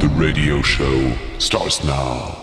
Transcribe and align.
The 0.00 0.08
radio 0.18 0.62
show 0.62 1.10
starts 1.38 1.82
now. 1.84 2.36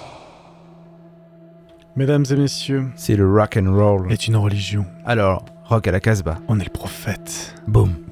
Mesdames 1.95 2.25
et 2.31 2.35
messieurs, 2.35 2.85
c'est 2.95 3.15
le 3.15 3.31
rock 3.31 3.57
and 3.57 3.71
roll. 3.71 4.11
Est 4.11 4.27
une 4.27 4.35
religion. 4.35 4.85
Alors, 5.05 5.45
rock 5.65 5.87
à 5.87 5.91
la 5.91 5.99
Casbah. 5.99 6.39
On 6.47 6.59
est 6.59 6.63
le 6.63 6.71
prophète. 6.71 7.53
Boum. 7.67 8.02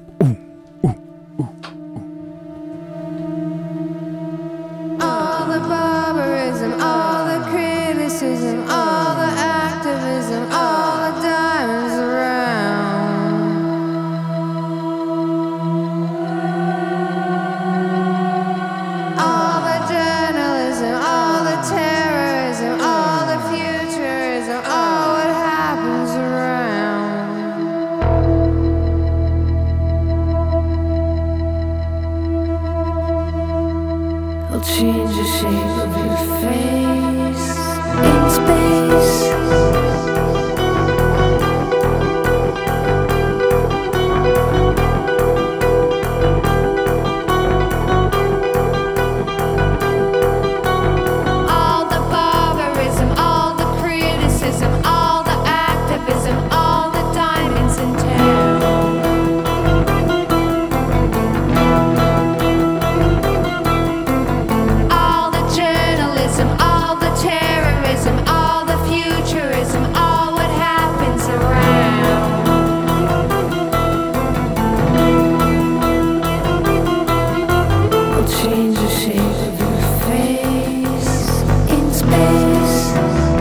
space 82.02 83.31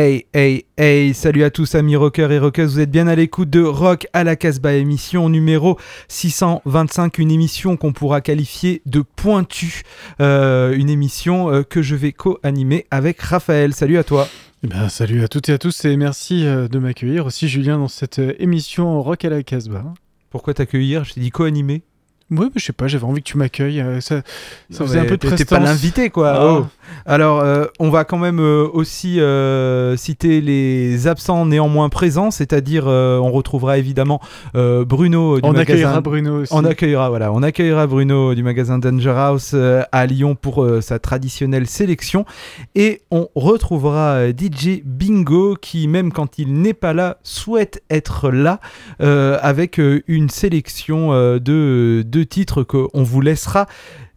Hey, 0.00 0.26
hey, 0.32 0.64
hey, 0.76 1.12
salut 1.12 1.42
à 1.42 1.50
tous 1.50 1.74
amis 1.74 1.96
rockers 1.96 2.30
et 2.30 2.38
rockeuses, 2.38 2.74
vous 2.74 2.78
êtes 2.78 2.90
bien 2.92 3.08
à 3.08 3.16
l'écoute 3.16 3.50
de 3.50 3.64
Rock 3.64 4.06
à 4.12 4.22
la 4.22 4.36
Casbah, 4.36 4.74
émission 4.74 5.28
numéro 5.28 5.76
625, 6.06 7.18
une 7.18 7.32
émission 7.32 7.76
qu'on 7.76 7.92
pourra 7.92 8.20
qualifier 8.20 8.80
de 8.86 9.00
pointue, 9.00 9.82
euh, 10.20 10.72
une 10.76 10.88
émission 10.88 11.52
euh, 11.52 11.64
que 11.64 11.82
je 11.82 11.96
vais 11.96 12.12
co-animer 12.12 12.86
avec 12.92 13.20
Raphaël. 13.20 13.74
Salut 13.74 13.98
à 13.98 14.04
toi. 14.04 14.28
Eh 14.62 14.68
ben, 14.68 14.88
salut 14.88 15.24
à 15.24 15.26
toutes 15.26 15.48
et 15.48 15.52
à 15.54 15.58
tous 15.58 15.84
et 15.84 15.96
merci 15.96 16.46
euh, 16.46 16.68
de 16.68 16.78
m'accueillir 16.78 17.26
aussi 17.26 17.48
Julien 17.48 17.78
dans 17.78 17.88
cette 17.88 18.20
émission 18.38 19.02
Rock 19.02 19.24
à 19.24 19.30
la 19.30 19.42
Casbah. 19.42 19.94
Pourquoi 20.30 20.54
t'accueillir? 20.54 21.02
Je 21.02 21.14
t'ai 21.14 21.20
dit 21.22 21.30
co-animer. 21.30 21.82
Ouais, 22.30 22.46
mais 22.46 22.50
je 22.56 22.64
sais 22.66 22.72
pas, 22.74 22.86
j'avais 22.88 23.04
envie 23.04 23.22
que 23.22 23.28
tu 23.28 23.38
m'accueilles. 23.38 23.80
euh, 23.80 24.00
ça, 24.00 24.20
ça 24.70 24.84
faisait 24.84 24.98
un 25.00 25.04
peu 25.04 25.16
de 25.16 25.16
T'es 25.16 25.28
prestance. 25.28 25.58
pas 25.58 25.64
l'invité 25.64 26.10
quoi. 26.10 26.28
Ah. 26.36 26.46
Oh. 26.46 26.66
Alors, 27.06 27.40
euh, 27.40 27.64
on 27.78 27.90
va 27.90 28.04
quand 28.04 28.18
même 28.18 28.38
euh, 28.40 28.66
aussi 28.72 29.18
citer 29.96 30.40
les 30.40 31.06
absents 31.06 31.46
néanmoins 31.46 31.88
présents, 31.88 32.30
c'est-à-dire 32.30 32.86
on 32.86 33.30
retrouvera 33.30 33.78
évidemment 33.78 34.20
Bruno 34.54 35.40
du 35.40 35.46
On 35.46 35.52
magasin. 35.52 35.60
accueillera 35.62 36.00
Bruno 36.00 36.42
aussi. 36.42 36.52
On 36.54 36.64
accueillera, 36.64 37.08
voilà, 37.08 37.32
on 37.32 37.42
accueillera 37.42 37.86
Bruno 37.86 38.34
du 38.34 38.42
magasin 38.42 38.78
Danger 38.78 39.14
House 39.16 39.54
à 39.92 40.06
Lyon 40.06 40.34
pour 40.34 40.66
sa 40.80 40.98
traditionnelle 40.98 41.66
sélection. 41.66 42.24
Et 42.74 43.02
on 43.10 43.28
retrouvera 43.34 44.30
DJ 44.30 44.82
Bingo 44.84 45.56
qui, 45.60 45.88
même 45.88 46.12
quand 46.12 46.38
il 46.38 46.52
n'est 46.60 46.74
pas 46.74 46.92
là, 46.92 47.18
souhaite 47.22 47.82
être 47.90 48.30
là 48.30 48.60
avec 48.98 49.78
une 50.06 50.28
sélection 50.28 51.12
euh, 51.12 51.38
de, 51.38 52.02
de 52.18 52.24
titres 52.24 52.62
qu'on 52.64 53.02
vous 53.02 53.20
laissera 53.20 53.66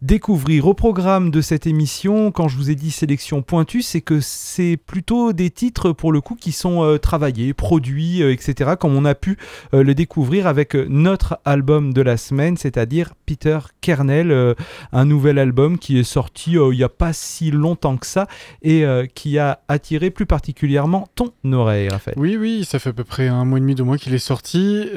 découvrir 0.02 0.66
au 0.66 0.74
programme 0.74 1.30
de 1.30 1.40
cette 1.40 1.64
émission. 1.64 2.32
Quand 2.32 2.48
je 2.48 2.56
vous 2.56 2.70
ai 2.70 2.74
dit 2.74 2.90
sélection 2.90 3.40
pointue, 3.40 3.82
c'est 3.82 4.00
que 4.00 4.18
c'est 4.20 4.76
plutôt 4.76 5.32
des 5.32 5.48
titres 5.48 5.92
pour 5.92 6.10
le 6.10 6.20
coup 6.20 6.34
qui 6.34 6.50
sont 6.50 6.82
euh, 6.82 6.98
travaillés, 6.98 7.54
produits, 7.54 8.20
euh, 8.20 8.32
etc. 8.32 8.72
Comme 8.78 8.96
on 8.96 9.04
a 9.04 9.14
pu 9.14 9.38
euh, 9.74 9.84
le 9.84 9.94
découvrir 9.94 10.48
avec 10.48 10.74
notre 10.74 11.38
album 11.44 11.92
de 11.92 12.02
la 12.02 12.16
semaine, 12.16 12.56
c'est-à-dire 12.56 13.14
Peter 13.26 13.60
Kernel, 13.80 14.56
un 14.92 15.04
nouvel 15.04 15.38
album 15.38 15.78
qui 15.78 15.98
est 15.98 16.04
sorti 16.04 16.52
il 16.52 16.76
n'y 16.76 16.82
a 16.82 16.88
pas 16.88 17.12
si 17.12 17.50
longtemps 17.50 17.96
que 17.96 18.06
ça 18.06 18.26
et 18.62 18.84
qui 19.14 19.38
a 19.38 19.60
attiré 19.68 20.10
plus 20.10 20.26
particulièrement 20.26 21.08
ton 21.14 21.32
oreille, 21.52 21.88
Raphaël. 21.88 22.16
Oui, 22.18 22.36
oui, 22.36 22.64
ça 22.64 22.78
fait 22.78 22.90
à 22.90 22.92
peu 22.92 23.04
près 23.04 23.28
un 23.28 23.44
mois 23.44 23.58
et 23.58 23.60
demi, 23.60 23.74
deux 23.74 23.84
mois 23.84 23.98
qu'il 23.98 24.14
est 24.14 24.18
sorti. 24.18 24.88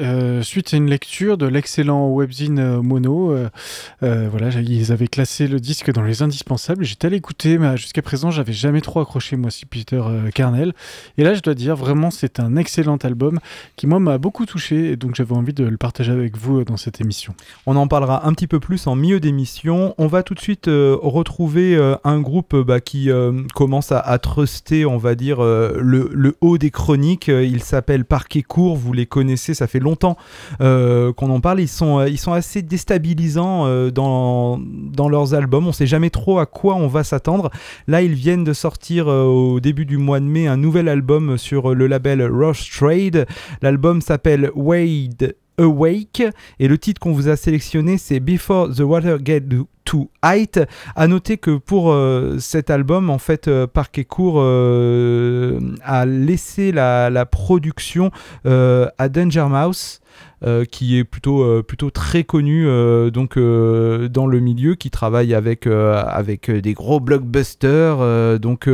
suite 0.42 0.74
à 0.74 0.76
une 0.76 0.90
lecture 0.90 1.38
de 1.38 1.46
l'excellent 1.46 2.08
webzine 2.08 2.80
Mono, 2.80 3.34
voilà, 4.00 4.50
ils 4.60 4.92
classé 5.04 5.46
le 5.46 5.60
disque 5.60 5.92
dans 5.92 6.02
les 6.02 6.22
indispensables. 6.22 6.84
J'étais 6.84 7.06
allé 7.06 7.16
écouter, 7.18 7.58
mais 7.58 7.76
jusqu'à 7.76 8.02
présent, 8.02 8.30
j'avais 8.30 8.54
jamais 8.54 8.80
trop 8.80 9.00
accroché 9.00 9.36
moi 9.36 9.50
si 9.50 9.66
Peter 9.66 10.00
euh, 10.02 10.30
Kernel. 10.30 10.72
Et 11.18 11.24
là, 11.24 11.34
je 11.34 11.40
dois 11.40 11.54
dire, 11.54 11.76
vraiment, 11.76 12.10
c'est 12.10 12.40
un 12.40 12.56
excellent 12.56 12.96
album 12.96 13.38
qui 13.76 13.86
moi 13.86 14.00
m'a 14.00 14.18
beaucoup 14.18 14.46
touché, 14.46 14.92
et 14.92 14.96
donc 14.96 15.14
j'avais 15.14 15.34
envie 15.34 15.52
de 15.52 15.64
le 15.64 15.76
partager 15.76 16.12
avec 16.12 16.36
vous 16.36 16.60
euh, 16.60 16.64
dans 16.64 16.76
cette 16.76 17.00
émission. 17.00 17.34
On 17.66 17.76
en 17.76 17.86
parlera 17.86 18.26
un 18.26 18.32
petit 18.32 18.46
peu 18.46 18.60
plus 18.60 18.86
en 18.86 18.96
milieu 18.96 19.20
d'émission. 19.20 19.94
On 19.98 20.06
va 20.06 20.22
tout 20.22 20.34
de 20.34 20.40
suite 20.40 20.68
euh, 20.68 20.96
retrouver 21.00 21.76
euh, 21.76 21.96
un 22.04 22.20
groupe 22.20 22.56
bah, 22.56 22.80
qui 22.80 23.10
commence 23.54 23.92
à, 23.92 23.98
à 23.98 24.18
truster, 24.18 24.86
on 24.86 24.96
va 24.96 25.14
dire, 25.14 25.42
le, 25.42 26.10
le 26.12 26.36
haut 26.40 26.58
des 26.58 26.70
chroniques. 26.70 27.28
Il 27.28 27.62
s'appelle 27.62 28.04
Parquet 28.04 28.42
Court, 28.42 28.76
vous 28.76 28.92
les 28.92 29.06
connaissez, 29.06 29.54
ça 29.54 29.66
fait 29.66 29.80
longtemps 29.80 30.16
qu'on 30.58 31.30
en 31.30 31.40
parle. 31.40 31.60
Ils 31.60 31.68
sont, 31.68 32.04
ils 32.06 32.18
sont 32.18 32.32
assez 32.32 32.62
déstabilisants 32.62 33.90
dans, 33.90 34.60
dans 34.90 35.08
leurs 35.08 35.34
albums. 35.34 35.66
On 35.66 35.72
sait 35.72 35.86
jamais 35.86 36.10
trop 36.10 36.38
à 36.38 36.46
quoi 36.46 36.74
on 36.74 36.88
va 36.88 37.04
s'attendre. 37.04 37.50
Là, 37.86 38.02
ils 38.02 38.14
viennent 38.14 38.44
de 38.44 38.52
sortir 38.52 39.08
euh, 39.08 39.24
au 39.24 39.60
début 39.60 39.86
du 39.86 39.98
mois 39.98 40.20
de 40.20 40.24
mai 40.24 40.46
un 40.46 40.56
nouvel 40.56 40.88
album 40.88 41.38
sur 41.38 41.74
le 41.74 41.86
label 41.86 42.22
Rush 42.22 42.70
Trade. 42.70 43.26
L'album 43.62 44.00
s'appelle 44.00 44.50
Wade 44.54 45.34
Awake 45.58 46.22
et 46.58 46.68
le 46.68 46.78
titre 46.78 47.00
qu'on 47.00 47.12
vous 47.12 47.28
a 47.28 47.36
sélectionné 47.36 47.98
c'est 47.98 48.20
Before 48.20 48.68
the 48.74 48.80
Water 48.80 49.18
Get 49.24 49.42
Too 49.86 50.10
High. 50.22 50.66
À 50.94 51.06
noter 51.06 51.38
que 51.38 51.56
pour 51.56 51.92
euh, 51.92 52.36
cet 52.38 52.68
album, 52.68 53.08
en 53.08 53.18
fait, 53.18 53.48
euh, 53.48 53.66
Parquet 53.66 54.04
Court 54.04 54.36
euh, 54.38 55.58
a 55.82 56.04
laissé 56.04 56.72
la, 56.72 57.24
production 57.24 58.10
à 58.44 59.08
Danger 59.08 59.46
Mouse. 59.48 60.00
qui 60.70 60.98
est 60.98 61.04
plutôt, 61.04 61.62
plutôt 61.62 61.90
très 61.90 62.24
connu 62.24 62.66
donc, 63.10 63.38
dans 63.38 64.26
le 64.26 64.40
milieu, 64.40 64.74
qui 64.74 64.90
travaille 64.90 65.34
avec, 65.34 65.68
des 65.68 66.74
gros 66.74 67.00
blockbusters. 67.00 68.38
donc, 68.38 68.68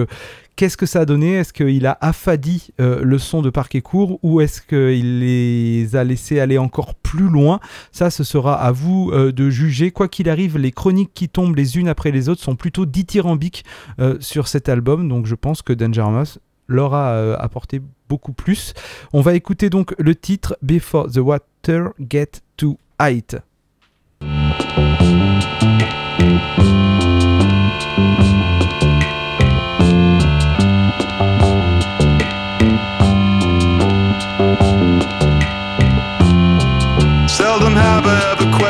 Qu'est-ce 0.56 0.76
que 0.76 0.86
ça 0.86 1.00
a 1.00 1.04
donné? 1.04 1.34
Est-ce 1.34 1.52
qu'il 1.52 1.86
a 1.86 1.96
affadi 2.00 2.68
euh, 2.80 3.00
le 3.02 3.18
son 3.18 3.40
de 3.42 3.50
Parquet 3.50 3.80
Court 3.80 4.18
ou 4.22 4.40
est-ce 4.40 4.60
qu'il 4.60 5.20
les 5.20 5.96
a 5.96 6.04
laissés 6.04 6.40
aller 6.40 6.58
encore 6.58 6.94
plus 6.94 7.28
loin? 7.28 7.58
Ça, 7.90 8.10
ce 8.10 8.22
sera 8.22 8.54
à 8.54 8.70
vous 8.70 9.10
euh, 9.12 9.32
de 9.32 9.48
juger. 9.48 9.90
Quoi 9.90 10.08
qu'il 10.08 10.28
arrive, 10.28 10.58
les 10.58 10.70
chroniques 10.70 11.12
qui 11.14 11.28
tombent 11.28 11.56
les 11.56 11.78
unes 11.78 11.88
après 11.88 12.10
les 12.10 12.28
autres 12.28 12.42
sont 12.42 12.56
plutôt 12.56 12.84
dithyrambiques 12.84 13.64
euh, 13.98 14.16
sur 14.20 14.46
cet 14.46 14.68
album. 14.68 15.08
Donc 15.08 15.26
je 15.26 15.34
pense 15.34 15.62
que 15.62 15.72
Danger 15.72 16.04
Mouse 16.10 16.38
leur 16.68 16.94
a 16.94 17.34
apporté 17.34 17.80
beaucoup 18.08 18.32
plus. 18.32 18.74
On 19.12 19.20
va 19.20 19.34
écouter 19.34 19.68
donc 19.68 19.94
le 19.98 20.14
titre 20.14 20.56
Before 20.62 21.10
the 21.10 21.18
Water 21.18 21.90
Get 21.98 22.40
Too 22.56 22.78
High. 23.00 23.40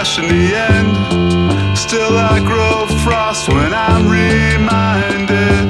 I 0.03 0.05
ever 0.05 0.11
questioned 0.11 0.31
the 0.31 0.57
end. 0.57 1.79
Still, 1.79 2.17
I 2.19 2.41
grow 2.41 2.87
frost 3.05 3.49
when 3.49 3.73
I'm 3.73 4.09
reminded. 4.11 5.63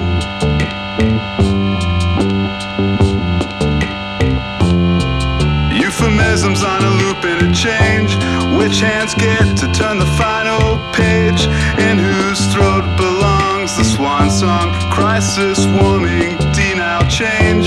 Euphemisms 5.77 6.65
on 6.65 6.83
a 6.83 6.91
loop 7.03 7.23
and 7.27 7.51
a 7.51 7.53
change. 7.53 8.15
Which 8.57 8.81
hands 8.81 9.15
get 9.15 9.55
to 9.59 9.71
turn 9.71 9.99
the 9.99 10.11
final 10.17 10.79
page? 10.95 11.45
In 11.77 11.99
whose 11.99 12.41
throat 12.55 12.89
belongs 12.97 13.77
the 13.77 13.85
swan 13.85 14.31
song? 14.31 14.73
Crisis 14.91 15.67
warming, 15.67 16.39
denial 16.55 17.07
change. 17.11 17.67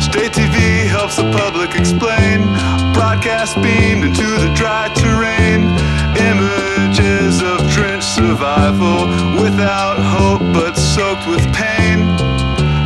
State 0.00 0.32
TV 0.32 0.86
helps 0.86 1.16
the 1.16 1.30
public 1.30 1.74
explain. 1.74 2.42
Broadcast 2.94 3.60
beamed 3.62 4.04
into 4.04 4.29
soaked 11.00 11.26
with 11.26 11.42
pain. 11.54 11.98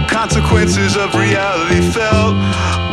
Consequences 0.06 0.97
of 0.97 1.16
reality 1.16 1.80
felt. 1.90 2.37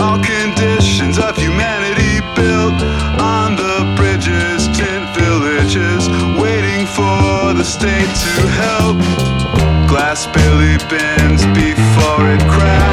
All 0.01 0.17
conditions 0.17 1.19
of 1.19 1.37
humanity 1.37 2.21
built 2.35 2.81
on 3.21 3.55
the 3.55 3.75
bridges, 3.95 4.65
tent 4.75 5.05
villages, 5.15 6.09
waiting 6.41 6.87
for 6.87 7.53
the 7.53 7.63
state 7.63 8.11
to 8.25 8.33
help. 8.65 8.97
Glass 9.87 10.25
barely 10.33 10.77
bends 10.89 11.45
before 11.53 12.23
it 12.33 12.41
cracks. 12.49 12.90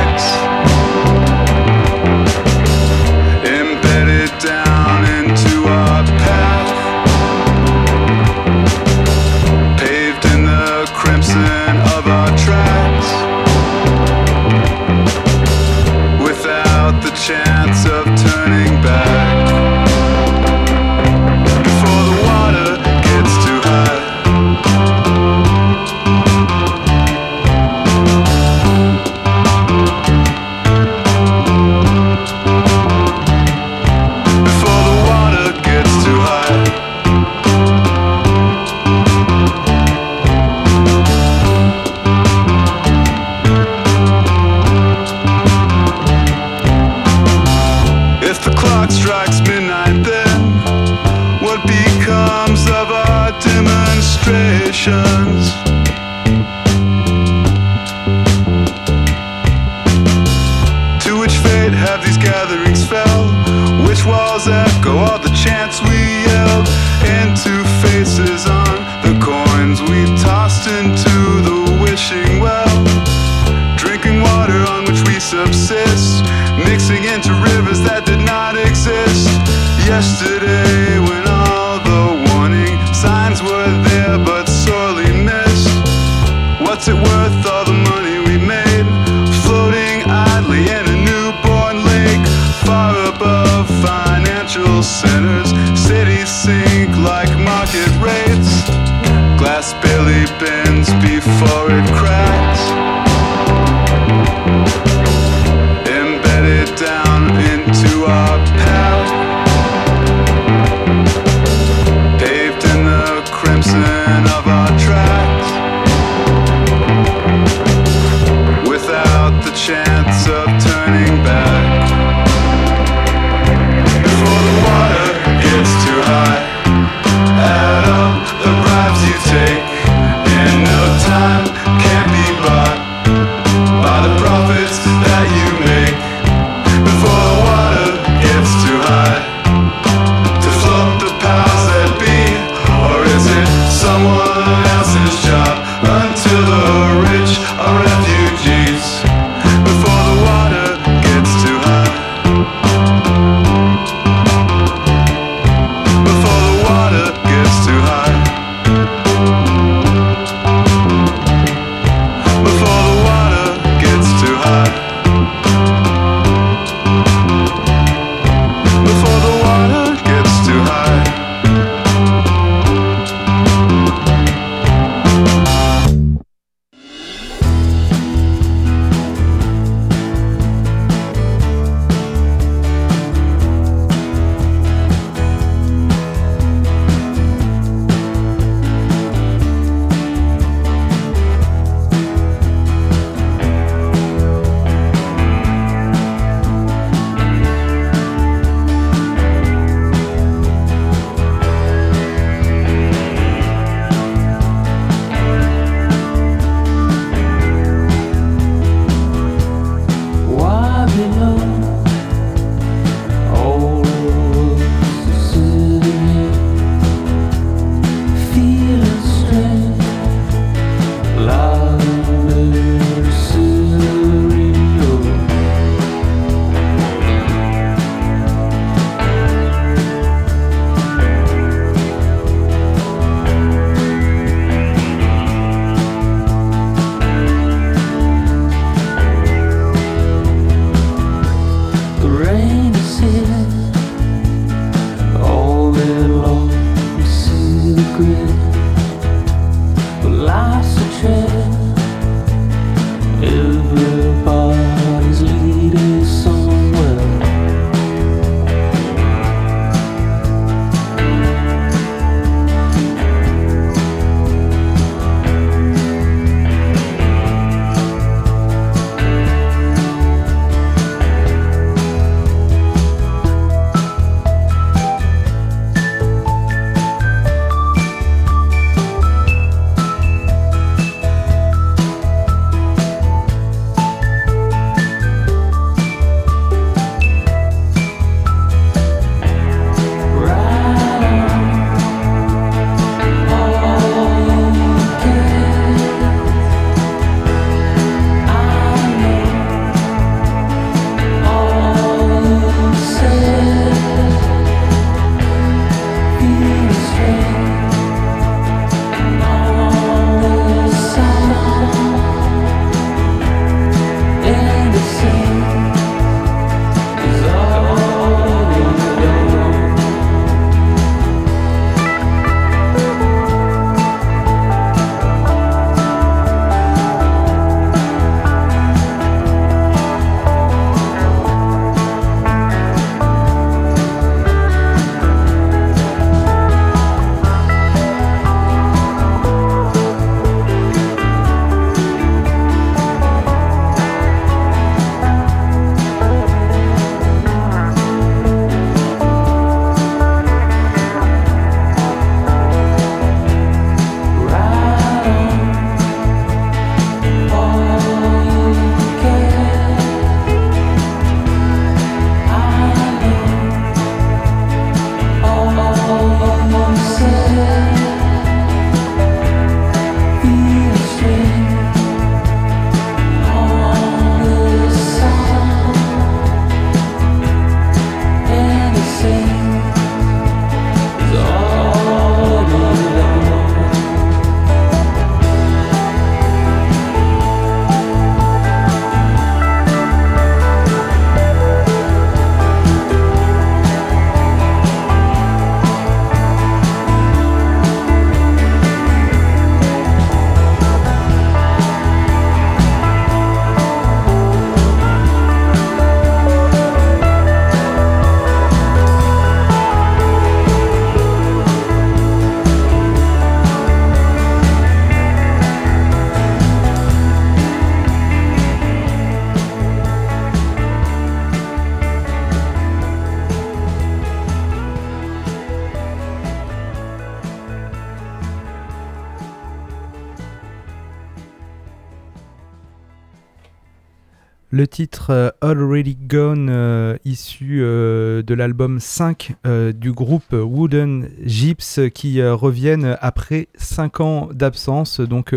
Titre 434.68 435.10
euh, 435.10 435.30
Already 435.40 435.96
Gone, 435.96 436.48
euh, 436.50 436.96
issu 437.04 437.60
euh, 437.60 438.22
de 438.22 438.34
l'album 438.34 438.78
5 438.78 439.34
euh, 439.46 439.72
du 439.72 439.92
groupe 439.92 440.32
Wooden 440.32 441.08
Gyps, 441.24 441.80
qui 441.94 442.22
reviennent 442.22 442.96
après 443.00 443.48
5 443.56 444.00
ans 444.00 444.28
d'absence. 444.32 445.00
Donc, 445.00 445.34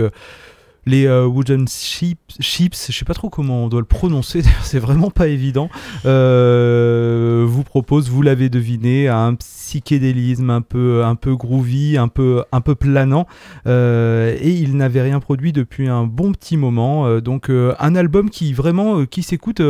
les 0.85 1.05
euh, 1.05 1.25
Wooden 1.25 1.67
Chips, 1.67 2.87
je 2.89 2.97
sais 2.97 3.05
pas 3.05 3.13
trop 3.13 3.29
comment 3.29 3.65
on 3.65 3.67
doit 3.67 3.81
le 3.81 3.85
prononcer, 3.85 4.41
c'est 4.63 4.79
vraiment 4.79 5.11
pas 5.11 5.27
évident, 5.27 5.69
euh, 6.05 7.45
vous 7.47 7.63
propose, 7.63 8.09
vous 8.09 8.21
l'avez 8.21 8.49
deviné, 8.49 9.07
un 9.07 9.35
psychédélisme 9.35 10.49
un 10.49 10.61
peu, 10.61 11.03
un 11.03 11.15
peu 11.15 11.35
groovy, 11.35 11.97
un 11.97 12.07
peu, 12.07 12.43
un 12.51 12.61
peu 12.61 12.75
planant. 12.75 13.27
Euh, 13.67 14.35
et 14.39 14.49
il 14.49 14.75
n'avait 14.75 15.01
rien 15.01 15.19
produit 15.19 15.53
depuis 15.53 15.87
un 15.87 16.03
bon 16.05 16.31
petit 16.31 16.57
moment. 16.57 17.19
donc 17.19 17.49
un 17.49 17.95
album 17.95 18.29
qui 18.29 18.53
vraiment 18.53 19.05
qui 19.05 19.23
s'écoute 19.23 19.61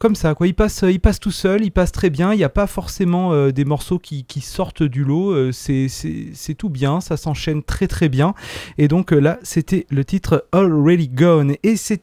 comme 0.00 0.16
ça. 0.16 0.34
Quoi. 0.34 0.48
Il, 0.48 0.54
passe, 0.54 0.82
il 0.88 0.98
passe 0.98 1.20
tout 1.20 1.30
seul, 1.30 1.62
il 1.62 1.70
passe 1.70 1.92
très 1.92 2.10
bien. 2.10 2.32
Il 2.32 2.38
n'y 2.38 2.44
a 2.44 2.48
pas 2.48 2.66
forcément 2.66 3.32
euh, 3.32 3.52
des 3.52 3.64
morceaux 3.66 3.98
qui, 4.00 4.24
sortent 4.40 4.82
du 4.82 5.04
lot. 5.04 5.30
euh, 5.30 5.52
c'est- 5.52 6.54
tout 6.58 6.70
bien, 6.70 7.00
ça 7.00 7.16
s'enchaîne 7.16 7.62
très 7.62 7.86
très 7.86 8.08
bien. 8.08 8.34
Et 8.78 8.88
donc 8.88 9.12
euh, 9.12 9.20
là, 9.20 9.38
c'était 9.42 9.86
le 9.90 10.04
titre 10.04 10.46
Already 10.52 11.08
Gone. 11.08 11.54
Et 11.62 11.76
c'est 11.76 12.02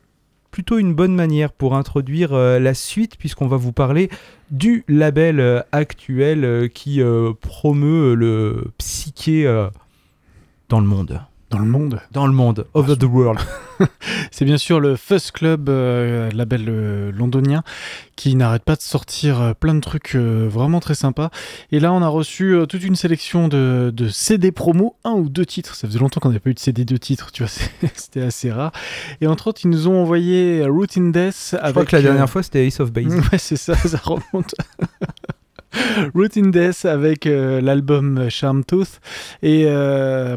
plutôt 0.52 0.78
une 0.78 0.94
bonne 0.94 1.14
manière 1.16 1.52
pour 1.52 1.76
introduire 1.76 2.34
euh, 2.34 2.60
la 2.60 2.74
suite 2.74 3.18
puisqu'on 3.18 3.48
va 3.48 3.58
vous 3.58 3.74
parler 3.74 4.10
du 4.52 4.86
label 4.88 5.40
euh, 5.40 5.62
actuel 5.72 6.46
euh, 6.46 6.68
qui 6.68 7.02
euh, 7.02 7.34
promeut 7.42 8.14
le 8.14 8.66
psyché 8.78 9.46
euh, 9.46 9.68
dans 10.70 10.80
le 10.80 10.88
monde. 10.88 11.20
Dans 11.50 11.60
le 11.60 11.66
monde. 11.66 12.02
Dans 12.12 12.28
le 12.28 12.34
monde, 12.34 12.68
over 12.74 12.98
the 12.98 13.06
world. 13.06 13.40
C'est 14.32 14.44
bien 14.44 14.58
sûr 14.58 14.82
le 14.82 14.98
Fuzz 14.98 15.32
Club, 15.32 15.70
euh, 15.70 16.30
label 16.32 16.66
euh, 16.68 17.12
londonien, 17.14 17.64
qui 18.18 18.36
n'arrête 18.36 18.64
pas 18.64 18.76
de 18.76 18.82
sortir 18.82 19.40
euh, 19.40 19.54
plein 19.54 19.74
de 19.74 19.80
trucs 19.80 20.16
euh, 20.16 20.48
vraiment 20.52 20.82
très 20.82 20.96
sympas. 20.96 21.30
Et 21.72 21.80
là, 21.80 21.94
on 21.94 22.02
a 22.02 22.08
reçu 22.10 22.54
euh, 22.54 22.66
toute 22.66 22.84
une 22.84 22.98
sélection 22.98 23.48
de, 23.48 23.94
de 23.96 24.10
CD 24.10 24.52
promo, 24.52 24.98
un 25.06 25.12
ou 25.12 25.30
deux 25.30 25.46
titres. 25.46 25.76
Ça 25.76 25.88
faisait 25.88 26.00
longtemps 26.00 26.20
qu'on 26.20 26.30
n'avait 26.30 26.40
pas 26.42 26.50
eu 26.50 26.54
de 26.54 26.60
CD 26.60 26.84
de 26.84 26.98
titres, 26.98 27.32
tu 27.32 27.44
vois, 27.44 27.52
c'était 27.96 28.24
assez 28.24 28.52
rare. 28.52 28.74
Et 29.22 29.28
entre 29.28 29.48
autres, 29.48 29.62
ils 29.64 29.70
nous 29.70 29.88
ont 29.88 30.02
envoyé 30.02 30.66
Routine 30.66 31.14
Death 31.14 31.56
avec. 31.62 31.68
Je 31.68 31.72
crois 31.72 31.86
que 31.86 31.96
la 31.96 32.00
euh, 32.02 32.04
dernière 32.04 32.30
fois 32.30 32.44
c'était 32.44 32.68
Ace 32.68 32.80
of 32.80 32.92
Base. 32.92 33.16
Ouais, 33.32 33.38
c'est 33.38 33.58
ça, 33.58 33.76
ça 33.76 34.00
remonte. 34.04 34.54
Routine 36.16 36.52
Death 36.52 36.86
avec 36.86 37.26
euh, 37.28 37.62
l'album 37.62 38.30
Charm 38.30 38.64
Tooth. 38.64 39.00
Et 39.44 39.64
euh, 39.68 40.36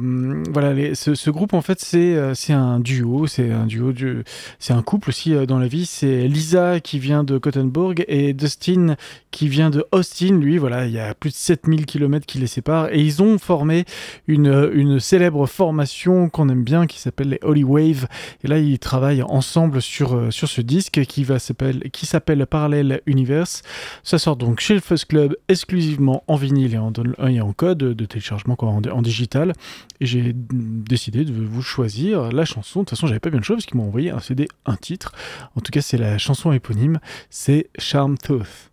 voilà, 0.53 0.95
ce, 0.95 1.31
groupe, 1.31 1.55
en 1.55 1.61
fait, 1.63 1.81
c'est 1.81 2.15
euh, 2.17 2.35
c'est 2.35 2.53
un 2.53 2.81
duo. 2.81 3.27
C'est 3.27 3.51
un 3.51 3.67
duo, 3.67 3.93
du- 3.93 4.23
c'est 4.59 4.73
un 4.73 4.83
couple 4.83 5.11
aussi 5.11 5.35
dans 5.47 5.59
la 5.59 5.67
vie. 5.69 5.87
C'est 5.87 6.27
Lisa 6.29 6.81
qui 6.81 6.99
vient 6.99 7.25
de 7.25 7.39
Gothenburg 7.39 8.05
et 8.09 8.33
Dustin 8.33 8.97
qui 9.31 9.49
vient 9.49 9.71
de 9.71 9.85
Austin. 9.93 10.39
Lui, 10.39 10.59
voilà, 10.59 10.87
il 10.87 10.93
y 10.93 10.99
a 10.99 11.15
plus 11.15 11.31
de 11.31 11.37
7000 11.37 11.87
km 11.87 12.27
qui 12.27 12.39
les 12.39 12.47
séparent. 12.47 12.89
Et 12.93 13.01
ils 13.01 13.23
ont 13.23 13.39
formé 13.39 13.85
une, 14.27 14.71
une 14.75 15.01
célèbre 15.01 15.47
formation 15.47 16.29
qu'on 16.29 16.49
aime 16.49 16.65
bien 16.65 16.87
qui 16.87 16.99
s'appelle 17.01 17.31
les 17.31 17.39
Holy 17.43 17.65
Wave. 17.65 18.07
Et 18.45 18.49
là, 18.49 18.59
ils 18.59 18.79
travaillent 18.79 19.23
ensemble 19.23 19.81
sur, 19.83 20.33
sur 20.33 20.49
ce 20.49 20.61
disque 20.61 21.03
qui 21.07 21.25
va 21.25 21.39
s'appelle 21.39 21.91
qui 21.93 22.07
s'appelle 22.07 22.47
Parallel 22.47 23.01
Universe. 23.07 23.63
Ça 24.03 24.19
sort 24.19 24.37
donc 24.37 24.61
chez 24.61 24.75
le 24.75 24.81
Fuzz 24.81 25.05
Club 25.05 25.30
exclusivement 25.49 26.25
en 26.27 26.37
vinyle 26.37 26.75
et 26.75 27.41
en, 27.41 27.53
code 27.53 27.79
de 27.79 28.05
téléchargement 28.05 28.57
en, 28.59 29.03
digital. 29.03 29.53
Et 30.01 30.07
j'ai 30.07 30.33
décidé 30.35 31.25
de 31.25 31.33
vous 31.33 31.63
choisir 31.63 32.33
la 32.33 32.45
chanson. 32.45 32.81
De 32.81 32.85
toute 32.85 32.91
façon, 32.91 33.07
j'avais 33.07 33.21
pas 33.21 33.31
bien 33.31 33.39
le 33.39 33.45
choix 33.45 33.57
parce 33.57 33.67
qu'ils 33.67 33.77
m'ont 33.77 33.87
envoyé 33.87 34.11
un 34.11 34.21
CD, 34.21 34.49
un 34.67 34.77
titre. 34.77 35.13
En 35.57 35.61
tout 35.61 35.73
cas, 35.73 35.81
c'est 35.81 35.99
la 35.99 36.19
chanson 36.19 36.53
éponyme. 36.53 37.01
C'est 37.31 37.69
Charm 37.79 38.19
Tooth. 38.19 38.71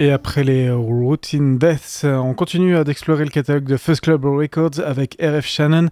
Et 0.00 0.12
après 0.12 0.44
les 0.44 0.70
Routine 0.70 1.58
Deaths, 1.58 2.04
on 2.04 2.32
continue 2.32 2.84
d'explorer 2.84 3.24
le 3.24 3.30
catalogue 3.30 3.64
de 3.64 3.76
First 3.76 4.02
Club 4.02 4.26
Records 4.26 4.78
avec 4.86 5.16
RF 5.20 5.44
Shannon. 5.44 5.88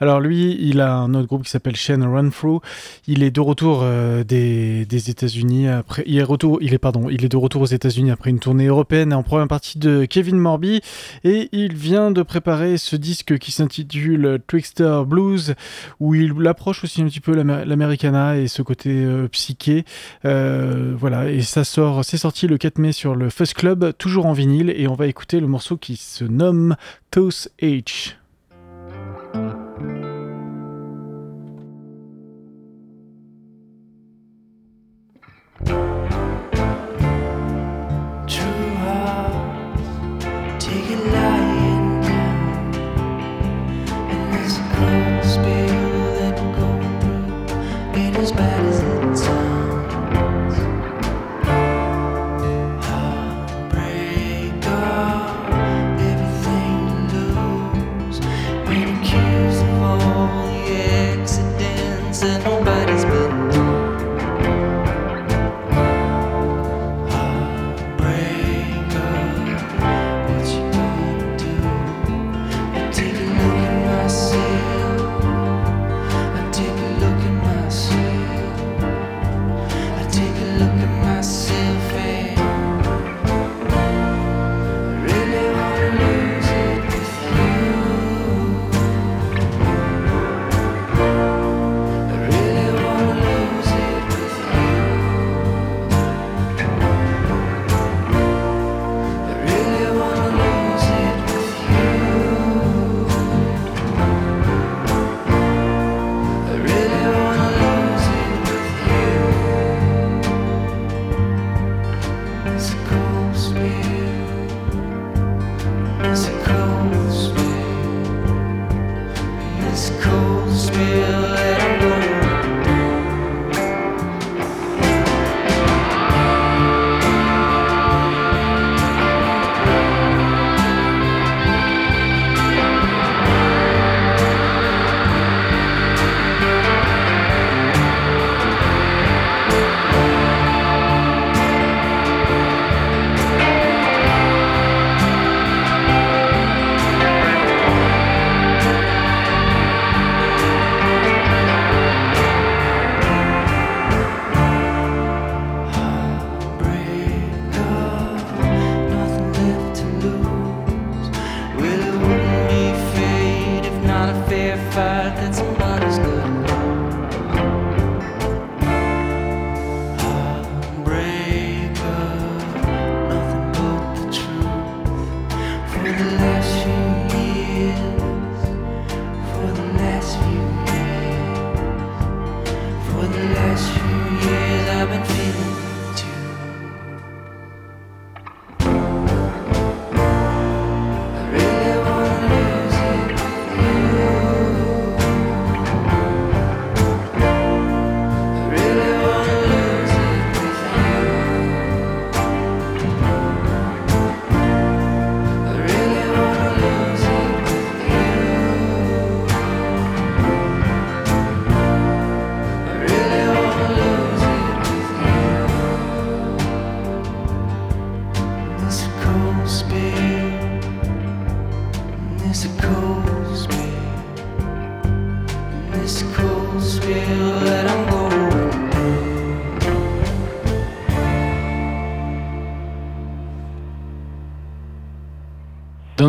Alors 0.00 0.18
lui, 0.18 0.56
il 0.58 0.80
a 0.80 0.94
un 0.94 1.12
autre 1.12 1.26
groupe 1.28 1.44
qui 1.44 1.50
s'appelle 1.50 1.76
Shannon 1.76 2.10
Run 2.10 2.30
Through. 2.30 2.62
Il 3.06 3.22
est 3.22 3.30
de 3.30 3.40
retour 3.40 3.80
euh, 3.82 4.24
des, 4.24 4.86
États-Unis 4.90 5.68
après. 5.68 6.04
Il 6.06 6.16
est 6.16 6.22
retour. 6.22 6.56
Il 6.62 6.72
est 6.72 6.78
pardon. 6.78 7.10
Il 7.10 7.22
est 7.22 7.28
de 7.28 7.36
retour 7.36 7.60
aux 7.60 7.66
États-Unis 7.66 8.10
après 8.10 8.30
une 8.30 8.38
tournée 8.38 8.64
européenne 8.64 9.12
en 9.12 9.22
première 9.22 9.46
partie 9.48 9.78
de 9.78 10.06
Kevin 10.06 10.38
Morby 10.38 10.80
et 11.24 11.50
il 11.52 11.74
vient 11.74 12.10
de 12.10 12.22
préparer 12.22 12.78
ce 12.78 12.96
disque 12.96 13.36
qui 13.36 13.52
s'intitule 13.52 14.40
Trickster 14.46 15.02
Blues 15.06 15.54
où 15.98 16.14
il 16.14 16.46
approche 16.46 16.82
aussi 16.82 17.02
un 17.02 17.06
petit 17.06 17.20
peu 17.20 17.34
l'Amer- 17.34 17.66
l'Americana 17.66 18.38
et 18.38 18.48
ce 18.48 18.62
côté 18.62 18.88
euh, 19.04 19.28
psyché. 19.28 19.84
Euh, 20.24 20.94
voilà 20.96 21.30
et 21.30 21.42
ça 21.42 21.64
sort. 21.64 22.06
C'est 22.06 22.16
sorti 22.16 22.46
le 22.46 22.56
4 22.56 22.78
mai 22.78 22.92
sur 22.92 23.14
le 23.14 23.28
First 23.28 23.49
Club, 23.54 23.92
toujours 23.96 24.26
en 24.26 24.32
vinyle 24.32 24.70
et 24.76 24.88
on 24.88 24.94
va 24.94 25.06
écouter 25.06 25.40
le 25.40 25.46
morceau 25.46 25.76
qui 25.76 25.96
se 25.96 26.24
nomme 26.24 26.76
Toast 27.10 27.52
H. 27.60 28.14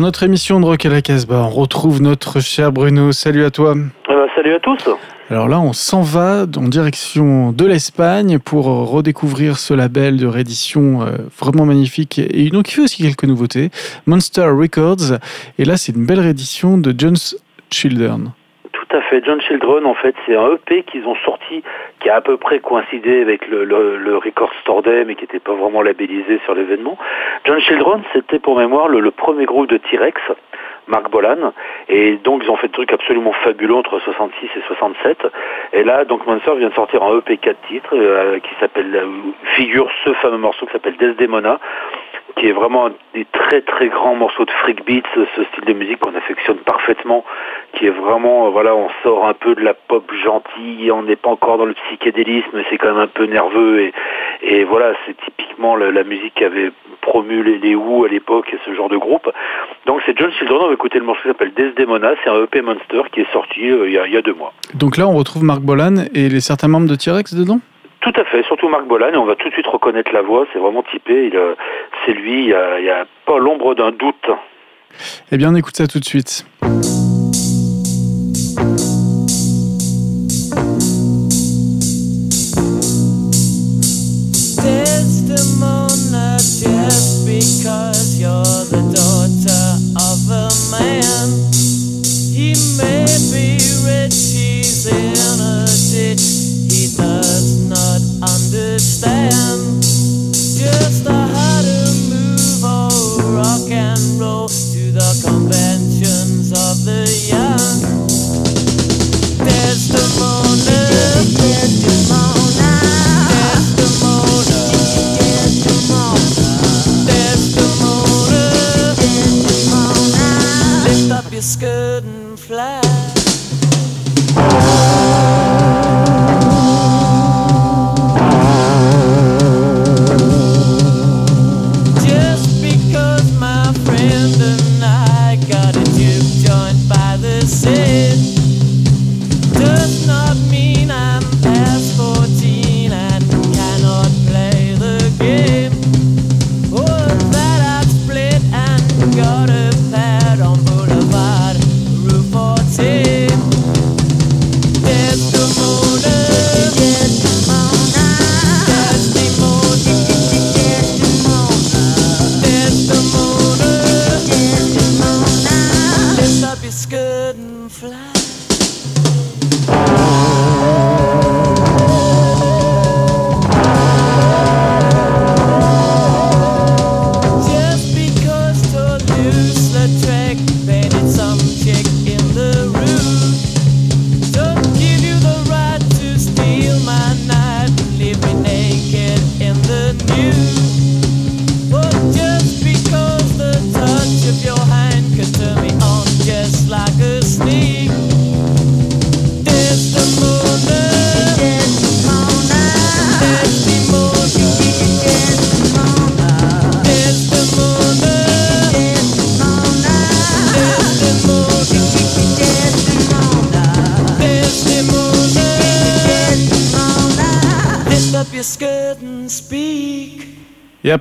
notre 0.02 0.24
émission 0.24 0.58
de 0.58 0.66
Rock 0.66 0.84
à 0.84 0.88
la 0.88 1.00
Casbah, 1.00 1.44
on 1.44 1.48
retrouve 1.48 2.02
notre 2.02 2.40
cher 2.40 2.72
Bruno. 2.72 3.12
Salut 3.12 3.44
à 3.44 3.52
toi. 3.52 3.76
Euh, 4.10 4.26
salut 4.34 4.54
à 4.54 4.58
tous. 4.58 4.78
Alors 5.30 5.48
là, 5.48 5.60
on 5.60 5.72
s'en 5.72 6.02
va 6.02 6.44
en 6.56 6.68
direction 6.68 7.52
de 7.52 7.64
l'Espagne 7.64 8.40
pour 8.40 8.64
redécouvrir 8.66 9.58
ce 9.58 9.74
label 9.74 10.16
de 10.16 10.26
réédition 10.26 11.02
euh, 11.02 11.18
vraiment 11.38 11.66
magnifique 11.66 12.18
et 12.18 12.50
donc 12.50 12.64
qui 12.64 12.74
fait 12.74 12.82
aussi 12.82 13.02
quelques 13.02 13.24
nouveautés. 13.24 13.70
Monster 14.06 14.46
Records. 14.46 15.18
Et 15.58 15.64
là, 15.64 15.76
c'est 15.76 15.94
une 15.94 16.04
belle 16.04 16.20
réédition 16.20 16.78
de 16.78 16.92
John's 16.98 17.36
Children. 17.70 18.32
John 19.24 19.40
Children, 19.40 19.86
en 19.86 19.94
fait, 19.94 20.14
c'est 20.26 20.36
un 20.36 20.54
EP 20.54 20.82
qu'ils 20.84 21.06
ont 21.06 21.16
sorti 21.24 21.62
qui 22.00 22.08
a 22.08 22.16
à 22.16 22.20
peu 22.20 22.36
près 22.36 22.60
coïncidé 22.60 23.20
avec 23.20 23.46
le, 23.48 24.16
Record 24.16 24.52
Store 24.62 24.82
Day, 24.82 25.04
mais 25.04 25.14
qui 25.14 25.22
n'était 25.22 25.40
pas 25.40 25.54
vraiment 25.54 25.82
labellisé 25.82 26.40
sur 26.44 26.54
l'événement. 26.54 26.96
John 27.44 27.60
Children, 27.60 28.02
c'était 28.12 28.38
pour 28.38 28.56
mémoire 28.56 28.88
le, 28.88 29.00
le 29.00 29.10
premier 29.10 29.44
groupe 29.44 29.68
de 29.68 29.78
T-Rex, 29.78 30.20
Marc 30.88 31.10
Bolan, 31.10 31.52
et 31.88 32.16
donc 32.24 32.42
ils 32.44 32.50
ont 32.50 32.56
fait 32.56 32.66
des 32.66 32.72
trucs 32.72 32.92
absolument 32.92 33.32
fabuleux 33.44 33.74
entre 33.74 33.98
66 34.00 34.46
et 34.56 34.62
67. 34.66 35.18
Et 35.72 35.84
là, 35.84 36.04
donc 36.04 36.26
Monster 36.26 36.52
vient 36.56 36.68
de 36.68 36.74
sortir 36.74 37.02
un 37.02 37.18
EP 37.18 37.36
4 37.36 37.56
titres 37.68 37.94
euh, 37.94 38.38
qui 38.40 38.50
s'appelle, 38.60 38.94
euh, 38.94 39.06
figure 39.54 39.88
ce 40.04 40.12
fameux 40.14 40.38
morceau 40.38 40.66
qui 40.66 40.72
s'appelle 40.72 40.96
Desdemona, 40.96 41.60
qui 42.36 42.48
est 42.48 42.52
vraiment 42.52 42.88
des 43.14 43.26
très 43.32 43.60
très 43.60 43.88
grands 43.88 44.14
morceaux 44.14 44.44
de 44.44 44.50
freak 44.50 44.84
beat, 44.84 45.04
ce, 45.14 45.44
style 45.44 45.64
de 45.66 45.72
musique 45.72 45.98
qu'on 45.98 46.14
affectionne 46.14 46.58
parfaitement, 46.58 47.24
qui 47.74 47.86
est 47.86 47.90
vraiment, 47.90 48.46
euh, 48.46 48.50
voilà, 48.50 48.74
on 48.74 48.88
sort 49.02 49.26
un 49.26 49.34
peu 49.34 49.54
de 49.54 49.60
la 49.60 49.74
pop 49.74 50.10
gentille, 50.24 50.90
on 50.90 51.02
n'est 51.02 51.16
pas 51.16 51.30
encore 51.30 51.58
dans 51.58 51.66
le 51.66 51.74
psychédélisme, 51.74 52.62
c'est 52.70 52.78
quand 52.78 52.88
même 52.88 53.02
un 53.02 53.06
peu 53.06 53.24
nerveux 53.26 53.92
et, 54.42 54.64
voilà, 54.64 54.92
c'est 55.06 55.16
typiquement 55.24 55.76
la, 55.76 55.90
la 55.90 56.04
musique 56.04 56.34
qui 56.34 56.44
avait 56.44 56.72
promu 57.00 57.42
les, 57.42 57.58
les 57.58 57.74
Who 57.74 58.04
à 58.04 58.08
l'époque 58.08 58.46
et 58.52 58.58
ce 58.64 58.74
genre 58.74 58.88
de 58.88 58.96
groupe. 58.96 59.30
Donc 59.86 60.00
c'est 60.06 60.16
John 60.16 60.30
Children, 60.32 60.58
on 60.62 60.66
va 60.68 60.74
écouter 60.74 60.98
le 60.98 61.04
morceau 61.04 61.22
qui 61.22 61.28
s'appelle 61.28 61.52
Desdemona, 61.54 62.12
c'est 62.24 62.30
un 62.30 62.42
EP 62.42 62.62
Monster 62.62 63.02
qui 63.12 63.20
est 63.20 63.32
sorti 63.32 63.70
euh, 63.70 63.88
il 63.88 63.92
y, 63.92 63.98
a, 63.98 64.06
il 64.06 64.12
y 64.12 64.16
a 64.16 64.22
deux 64.22 64.34
mois. 64.34 64.52
Donc 64.74 64.96
là, 64.96 65.06
on 65.06 65.16
retrouve 65.16 65.44
Marc 65.44 65.60
Bolan 65.60 65.96
et 66.14 66.28
les 66.28 66.40
certains 66.40 66.68
membres 66.68 66.88
de 66.88 66.96
T-Rex 66.96 67.34
dedans? 67.34 67.60
Tout 68.12 68.20
à 68.20 68.24
fait, 68.24 68.42
surtout 68.44 68.68
Marc 68.68 68.84
Bolan, 68.84 69.12
et 69.14 69.16
on 69.16 69.24
va 69.24 69.36
tout 69.36 69.48
de 69.48 69.54
suite 69.54 69.66
reconnaître 69.66 70.12
la 70.12 70.20
voix, 70.22 70.44
c'est 70.52 70.58
vraiment 70.58 70.82
typé, 70.82 71.28
il, 71.28 71.36
euh, 71.36 71.54
c'est 72.04 72.12
lui, 72.12 72.40
il 72.40 72.46
n'y 72.48 72.52
a, 72.52 72.78
il 72.78 72.84
y 72.84 72.90
a 72.90 73.06
pas 73.24 73.38
l'ombre 73.38 73.74
d'un 73.74 73.90
doute. 73.90 74.28
Eh 75.30 75.38
bien, 75.38 75.50
on 75.50 75.54
écoute 75.54 75.76
ça 75.76 75.86
tout 75.86 75.98
de 75.98 76.04
suite. 76.04 76.44
Desdemona, 84.62 86.36
just 86.36 87.24
because 87.26 88.20
you're 88.20 88.71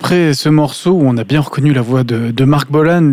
après 0.03 0.33
ce 0.33 0.49
morceau 0.49 0.93
où 0.93 1.03
on 1.05 1.15
a 1.17 1.23
bien 1.23 1.41
reconnu 1.41 1.73
la 1.73 1.83
voix 1.83 2.03
de, 2.03 2.31
de 2.31 2.43
Marc 2.43 2.71
Bolan, 2.71 3.11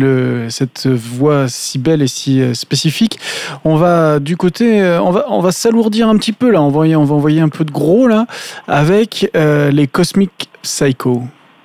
cette 0.49 0.87
voix 0.87 1.45
si 1.47 1.77
belle 1.77 2.01
et 2.01 2.07
si 2.07 2.41
euh, 2.41 2.55
spécifique, 2.55 3.19
on 3.63 3.75
va 3.75 4.17
du 4.19 4.35
côté, 4.37 4.81
euh, 4.81 4.99
on 4.99 5.11
va, 5.11 5.25
on 5.29 5.39
va 5.39 5.51
s'alourdir 5.51 6.09
un 6.09 6.17
petit 6.17 6.31
peu 6.31 6.49
là, 6.49 6.59
on 6.63 6.69
va, 6.69 6.79
envoyer- 6.79 6.95
on 6.95 7.03
va 7.03 7.13
envoyer 7.13 7.41
un 7.41 7.49
peu 7.49 7.63
de 7.63 7.69
gros 7.71 8.07
là, 8.07 8.25
avec 8.67 9.29
euh, 9.35 9.69
les 9.69 9.85
Cosmic 9.85 10.49
Psycho. 10.63 11.21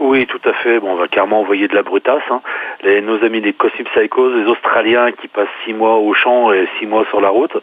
Oui, 0.07 0.27
tout 0.27 0.40
à 0.45 0.53
fait. 0.53 0.79
On 0.83 0.97
va 0.97 1.09
carrément 1.09 1.40
envoyer 1.40 1.67
de 1.67 1.75
la 1.75 1.83
brutasse. 1.83 2.23
hein. 2.29 2.43
Nos 2.85 3.25
amis 3.25 3.40
des 3.40 3.55
Cosmic 3.55 3.88
Psychos, 3.88 4.35
les 4.35 4.45
Australiens 4.45 5.12
qui 5.12 5.29
passent 5.29 5.49
six 5.64 5.73
mois 5.73 5.95
au 5.95 6.12
champ 6.12 6.53
et 6.53 6.69
six 6.79 6.85
mois 6.85 7.07
sur 7.09 7.23
la 7.23 7.31
route. 7.31 7.57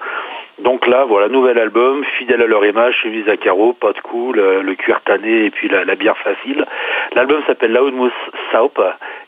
Donc 0.58 0.88
là, 0.88 1.06
voilà, 1.06 1.28
nouvel 1.28 1.60
album, 1.60 2.04
fidèle 2.18 2.42
à 2.42 2.48
leur 2.48 2.66
image, 2.66 2.96
chemise 2.96 3.30
à 3.30 3.38
carreaux, 3.38 3.74
pas 3.74 3.94
de 3.94 4.00
cou, 4.00 4.34
le, 4.34 4.74
cuir 4.74 5.02
tanné 5.02 5.46
et 5.46 5.50
puis 5.52 5.70
la, 5.70 5.86
la 5.86 5.94
bière 5.94 6.18
facile. 6.18 6.66
L'album 7.14 7.44
s'appelle 7.46 7.74
Loudmouth 7.74 8.12
Soup. 8.52 8.82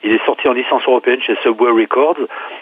Il 0.04 0.14
est 0.14 0.26
sorti 0.26 0.48
en 0.48 0.54
licence 0.54 0.82
européenne 0.88 1.22
chez 1.22 1.36
Subway 1.44 1.70
Records. 1.70 2.18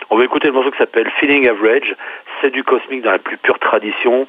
On 0.10 0.18
va 0.18 0.26
écouter 0.26 0.48
le 0.48 0.54
morceau 0.54 0.72
qui 0.72 0.78
s'appelle 0.80 1.10
Feeling 1.18 1.48
Average. 1.48 1.96
C'est 2.42 2.52
du 2.52 2.66
cosmique 2.66 3.04
dans 3.04 3.12
la 3.12 3.20
plus 3.20 3.38
pure 3.38 3.60
tradition. 3.60 4.28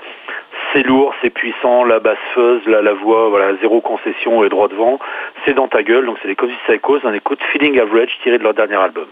C'est 0.73 0.83
lourd, 0.85 1.13
c'est 1.21 1.31
puissant, 1.31 1.85
la 1.85 2.01
basse 2.01 2.17
fuzz, 2.33 2.63
la, 2.67 2.95
voix, 2.95 3.29
voilà, 3.29 3.55
zéro 3.61 3.83
concession 3.83 4.43
et 4.43 4.49
droit 4.49 4.69
devant. 4.69 4.99
C'est 5.45 5.53
dans 5.53 5.69
ta 5.69 5.83
gueule, 5.83 6.07
donc 6.07 6.17
c'est 6.23 6.29
les 6.29 6.37
Cosmic 6.37 6.59
Psychos. 6.67 7.01
On 7.05 7.13
écoute 7.13 7.41
Feeling 7.53 7.79
Average 7.79 8.19
tiré 8.23 8.39
de 8.39 8.43
leur 8.43 8.55
dernier 8.55 8.77
album. 8.77 9.07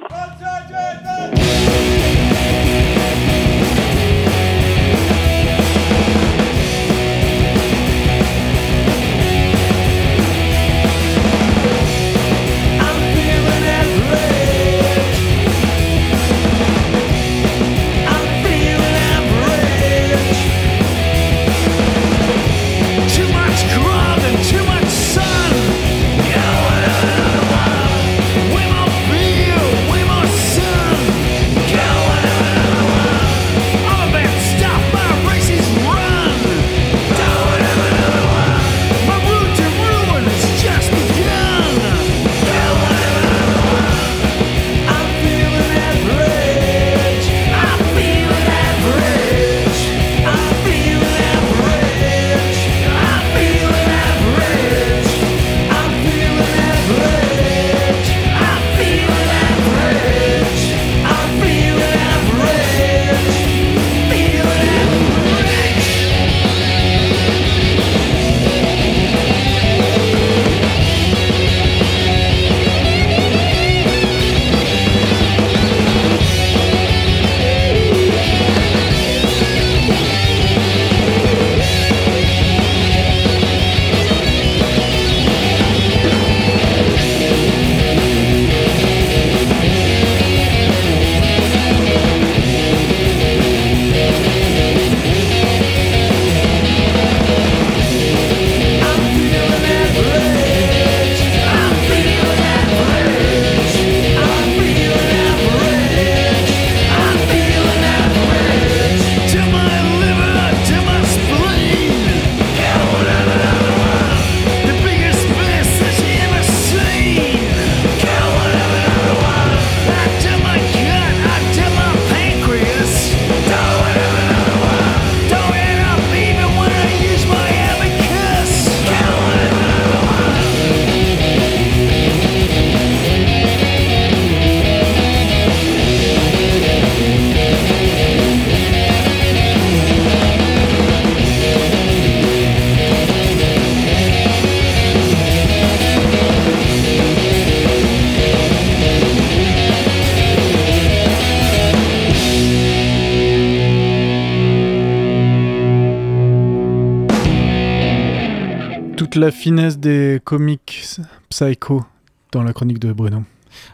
La 159.20 159.30
finesse 159.30 159.78
des 159.78 160.18
comics 160.24 160.98
psycho 161.28 161.85
dans 162.33 162.42
la 162.42 162.54
chronique 162.54 162.78
de 162.78 162.90
Bruno. 162.92 163.22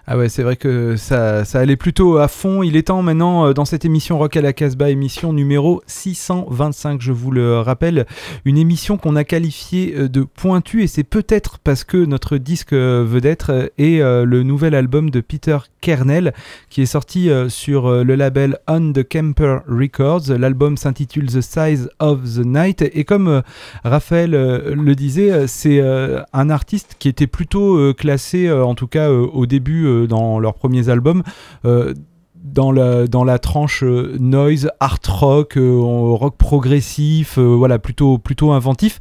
Ah 0.07 0.17
ouais, 0.17 0.29
c'est 0.29 0.43
vrai 0.43 0.57
que 0.57 0.97
ça, 0.97 1.45
ça 1.45 1.61
allait 1.61 1.77
plutôt 1.77 2.19
à 2.19 2.29
fond. 2.29 2.63
Il 2.63 2.77
est 2.77 2.89
temps 2.89 3.03
maintenant, 3.03 3.47
euh, 3.47 3.53
dans 3.53 3.65
cette 3.65 3.85
émission 3.85 4.19
Rock 4.19 4.37
à 4.37 4.41
la 4.41 4.53
Casbah, 4.53 4.91
émission 4.91 5.33
numéro 5.33 5.83
625, 5.87 7.01
je 7.01 7.13
vous 7.13 7.31
le 7.31 7.61
rappelle, 7.61 8.07
une 8.45 8.59
émission 8.59 8.97
qu'on 8.97 9.17
a 9.17 9.25
qualifiée 9.25 9.95
euh, 9.97 10.09
de 10.09 10.23
pointue, 10.23 10.83
et 10.83 10.87
c'est 10.87 11.05
peut-être 11.05 11.59
parce 11.59 11.85
que 11.85 11.97
notre 11.97 12.39
disque 12.39 12.73
euh, 12.73 13.05
vedette 13.07 13.47
euh, 13.51 13.69
est 13.79 14.01
le 14.01 14.43
nouvel 14.43 14.75
album 14.75 15.11
de 15.11 15.21
Peter 15.21 15.59
Kernel, 15.81 16.33
qui 16.71 16.83
est 16.83 16.87
sorti 16.87 17.31
sur 17.49 17.91
le 18.05 18.15
label 18.15 18.59
On 18.69 18.93
the 18.93 19.07
Camper 19.07 19.59
Records. 19.69 20.29
L'album 20.29 20.77
s'intitule 20.77 21.27
The 21.27 21.41
Size 21.41 21.89
of 21.99 22.21
the 22.23 22.45
Night, 22.45 22.83
et 22.83 23.05
comme 23.05 23.43
Raphaël 23.85 24.31
le 24.31 24.95
disait, 24.95 25.47
c'est 25.47 25.81
un 25.81 26.51
artiste 26.51 26.97
qui 26.99 27.09
était 27.09 27.27
plutôt 27.27 27.95
classé, 27.95 28.51
en 28.51 28.75
tout 28.75 28.87
cas 28.87 29.11
au 29.11 29.47
début 29.47 29.66
euh, 29.73 30.07
dans 30.07 30.39
leurs 30.39 30.55
premiers 30.55 30.89
albums, 30.89 31.23
euh, 31.65 31.95
dans 32.35 32.71
la, 32.73 33.07
dans 33.07 33.25
la 33.25 33.39
tranche 33.39 33.83
euh, 33.83 34.17
noise, 34.21 34.71
art 34.81 34.99
rock, 35.09 35.57
euh, 35.57 35.79
rock 35.81 36.37
progressif, 36.37 37.39
euh, 37.39 37.43
voilà, 37.43 37.79
plutôt, 37.79 38.19
plutôt 38.19 38.53
inventif. 38.53 38.99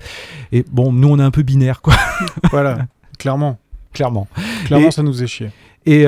Et 0.52 0.66
bon, 0.72 0.92
nous 0.92 1.08
on 1.10 1.20
est 1.20 1.24
un 1.24 1.32
peu 1.32 1.44
binaire, 1.44 1.82
quoi, 1.82 1.94
Voilà, 2.52 2.88
clairement. 3.20 3.58
clairement. 3.94 4.28
Clairement, 4.66 4.88
Et- 4.88 4.92
ça 4.92 5.04
nous 5.04 5.22
est 5.24 5.28
chier. 5.28 5.52
Et, 5.86 6.02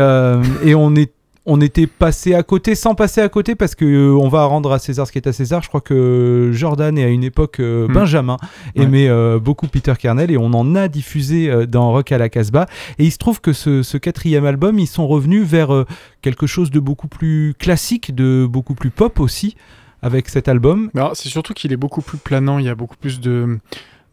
et 0.63 0.73
on 0.75 0.95
est 0.95 1.13
on 1.49 1.61
était 1.61 1.87
passé 1.87 2.33
à 2.33 2.43
côté 2.43 2.75
sans 2.75 2.93
passer 2.93 3.21
à 3.21 3.29
côté 3.29 3.55
parce 3.55 3.73
que 3.73 3.85
euh, 3.85 4.11
on 4.15 4.27
va 4.27 4.43
rendre 4.45 4.71
à 4.73 4.79
César 4.79 5.07
ce 5.07 5.11
qui 5.13 5.17
est 5.17 5.27
à 5.27 5.33
César. 5.33 5.63
Je 5.63 5.69
crois 5.69 5.81
que 5.81 6.51
Jordan 6.53 6.97
et 6.97 7.03
à 7.03 7.07
une 7.07 7.23
époque 7.23 7.59
euh, 7.61 7.87
Hmm. 7.87 7.93
Benjamin 7.93 8.37
Ouais. 8.75 8.83
aimait 8.83 9.07
euh, 9.07 9.39
beaucoup 9.39 9.67
Peter 9.67 9.93
Kernel 9.97 10.29
et 10.29 10.37
on 10.37 10.47
en 10.53 10.75
a 10.75 10.87
diffusé 10.89 11.65
dans 11.67 11.91
Rock 11.91 12.11
à 12.11 12.17
la 12.17 12.27
Casbah. 12.29 12.65
Et 12.99 13.05
il 13.05 13.11
se 13.11 13.17
trouve 13.17 13.39
que 13.41 13.53
ce, 13.53 13.81
ce 13.81 13.97
quatrième 13.97 14.45
album, 14.45 14.77
ils 14.77 14.87
sont 14.87 15.07
revenus 15.07 15.43
vers 15.45 15.85
quelque 16.21 16.47
chose 16.47 16.69
de 16.69 16.79
beaucoup 16.79 17.07
plus 17.07 17.53
classique, 17.57 18.13
de 18.13 18.45
beaucoup 18.49 18.75
plus 18.75 18.89
pop 18.89 19.19
aussi 19.19 19.55
avec 20.01 20.29
cet 20.29 20.47
album. 20.49 20.91
C'est 21.13 21.29
surtout 21.29 21.53
qu'il 21.53 21.71
est 21.71 21.77
beaucoup 21.77 22.01
plus 22.01 22.17
planant, 22.17 22.59
il 22.59 22.65
y 22.65 22.69
a 22.69 22.75
beaucoup 22.75 22.97
plus 22.97 23.19
de 23.21 23.57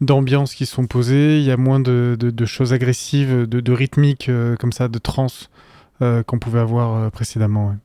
d'ambiances 0.01 0.53
qui 0.55 0.65
sont 0.65 0.87
posées, 0.87 1.39
il 1.39 1.45
y 1.45 1.51
a 1.51 1.57
moins 1.57 1.79
de, 1.79 2.17
de- 2.19 2.29
de 2.29 2.45
choses 2.45 2.73
agressives, 2.73 3.47
de, 3.47 3.59
de 3.61 3.71
rythmiques 3.71 4.29
comme 4.59 4.71
ça, 4.73 4.87
de 4.87 4.97
trance 4.99 5.49
qu'on 6.23 6.39
pouvait 6.39 6.59
avoir 6.59 6.95
euh, 6.97 7.09
précédemment. 7.09 7.69
ouais. 7.69 7.75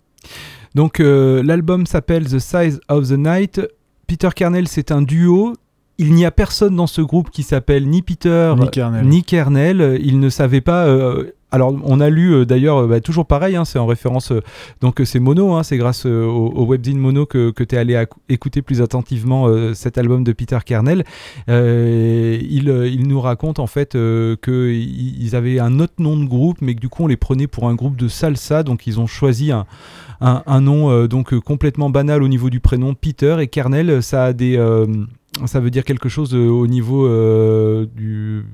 Donc 0.75 1.01
euh, 1.01 1.43
l'album 1.43 1.87
s'appelle 1.87 2.27
The 2.29 2.39
Size 2.39 2.81
of 2.89 3.09
the 3.09 3.13
Night. 3.19 3.61
Peter 4.07 4.29
Kernel, 4.35 4.69
c'est 4.69 4.93
un 4.93 5.03
duo. 5.03 5.55
Il 5.99 6.15
n'y 6.15 6.25
a 6.25 6.31
personne 6.31 6.77
dans 6.77 6.87
ce 6.87 7.01
groupe 7.03 7.31
qui 7.31 7.43
s'appelle 7.43 7.87
ni 7.89 8.03
Peter 8.03 8.55
Ni 8.59 8.71
Kernel. 8.71 9.07
ni 9.07 9.23
Kernel. 9.23 9.81
Euh, 9.81 9.99
Il 10.01 10.19
ne 10.21 10.29
savait 10.29 10.61
pas. 10.61 10.87
euh, 10.87 11.33
alors, 11.53 11.75
on 11.85 12.01
a 12.01 12.11
lu 12.11 12.33
euh, 12.33 12.45
d'ailleurs, 12.45 12.79
euh, 12.79 12.87
bah, 12.87 13.01
toujours 13.01 13.27
pareil, 13.27 13.57
hein, 13.57 13.65
c'est 13.65 13.79
en 13.79 13.87
référence. 13.87 14.31
euh, 14.31 14.41
donc, 14.81 15.01
c'est 15.05 15.19
Mono, 15.19 15.55
hein, 15.55 15.63
c'est 15.63 15.77
grâce 15.77 16.07
au, 16.07 16.53
au 16.55 16.65
webzine 16.67 16.99
Mono 16.99 17.27
que, 17.27 17.51
tu 17.51 17.75
es 17.75 17.79
allé 17.79 18.05
écouter 18.29 18.63
plus 18.63 18.83
attentivement 18.83 19.49
cet 19.75 19.99
album 19.99 20.25
de 20.25 20.33
Peter 20.33 20.59
Kernel. 20.65 21.05
Il, 21.49 23.07
nous 23.07 23.21
raconte 23.21 23.59
en 23.59 23.67
fait 23.67 23.97
qu'ils 24.43 25.37
avaient 25.37 25.59
un 25.59 25.81
autre 25.81 25.95
nom 25.99 26.17
de 26.17 26.25
groupe, 26.25 26.59
mais 26.61 26.75
que 26.75 26.81
du 26.81 26.89
coup, 26.89 27.05
on 27.05 27.07
les 27.07 27.17
prenait 27.17 27.47
pour 27.47 27.69
un 27.69 27.75
groupe 27.75 27.97
de 27.97 28.09
salsa. 28.09 28.63
Donc, 28.63 28.87
ils 28.87 29.01
ont 29.01 29.07
choisi 29.07 29.51
un, 29.53 30.61
nom 30.61 31.07
donc 31.07 31.39
complètement 31.41 31.91
banal 31.91 32.23
au 32.23 32.29
niveau 32.29 32.51
du 32.51 32.61
prénom 32.61 32.95
Peter 32.95 33.37
et 33.41 33.49
Kernel 33.49 34.03
ça 34.03 34.25
a 34.25 34.33
des 34.33 34.59
ça 35.47 35.61
veut 35.61 35.71
dire 35.71 35.85
quelque 35.85 36.09
chose 36.09 36.35
au 36.35 36.67
niveau 36.67 37.09
du 37.87 38.45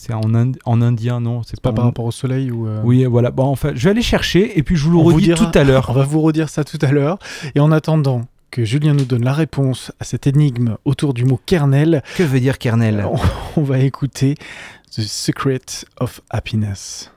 c'est 0.00 0.14
en, 0.14 0.20
ind- 0.32 0.56
en 0.64 0.80
indien 0.80 1.20
non 1.20 1.42
c'est 1.42 1.60
Pas 1.60 1.70
pas 1.70 1.76
par 1.76 1.84
rapport 1.86 2.04
au 2.04 2.12
soleil 2.12 2.52
ou. 2.52 2.68
euh, 2.68 2.80
oui 2.84 3.04
voilà 3.04 3.32
bon 3.32 3.46
enfin 3.46 3.72
je 3.74 3.82
vais 3.84 3.90
aller 3.90 4.00
chercher 4.02 4.56
et 4.56 4.62
puis 4.62 4.76
je 4.76 4.84
vous 4.84 4.92
le 4.92 4.98
On 4.98 5.02
vous 5.02 5.16
redis 5.16 5.24
dira- 5.26 5.44
tout 5.50 5.58
à 5.58 5.64
l'heure 5.64 5.90
On 5.90 5.92
va 5.92 6.04
vous 6.04 6.20
redire 6.20 6.48
ça 6.48 6.62
tout 6.62 6.78
à 6.82 6.92
l'heure. 6.92 7.18
Et 7.56 7.60
en 7.60 7.72
attendant 7.72 8.22
que 8.52 8.64
Julien 8.64 8.94
nous 8.94 9.04
donne 9.04 9.24
la 9.24 9.32
réponse 9.34 9.90
à 10.00 10.04
cette 10.04 10.26
énigme 10.28 10.76
autour 10.84 11.12
du 11.14 11.24
mot 11.24 11.38
kernel, 11.44 12.02
que 12.16 12.22
veut 12.22 12.40
dire 12.40 12.58
Kernel? 12.58 13.04
on, 13.10 13.16
on 13.60 13.62
va 13.64 13.80
écouter 13.80 14.36
The 14.96 15.02
Secret 15.02 15.60
of 16.00 16.20
Happiness. 16.30 17.10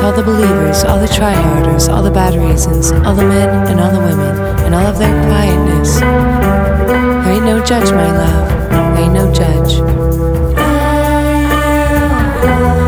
All 0.00 0.12
the 0.12 0.22
believers, 0.22 0.84
all 0.84 0.98
the 0.98 1.06
tryharders, 1.06 1.88
all 1.92 2.02
the 2.02 2.10
bad 2.10 2.34
reasons, 2.34 2.92
all 2.92 3.14
the 3.14 3.24
men 3.24 3.48
and 3.68 3.80
all 3.80 3.90
the 3.90 3.98
women, 3.98 4.36
and 4.64 4.74
all 4.74 4.86
of 4.86 4.98
their 4.98 5.12
quietness. 5.26 5.98
There 6.00 7.32
ain't 7.32 7.44
no 7.44 7.64
judge, 7.64 7.90
my 7.90 8.10
love. 8.10 8.70
There 8.70 9.04
ain't 9.04 9.12
no 9.12 9.32
judge. 9.32 9.72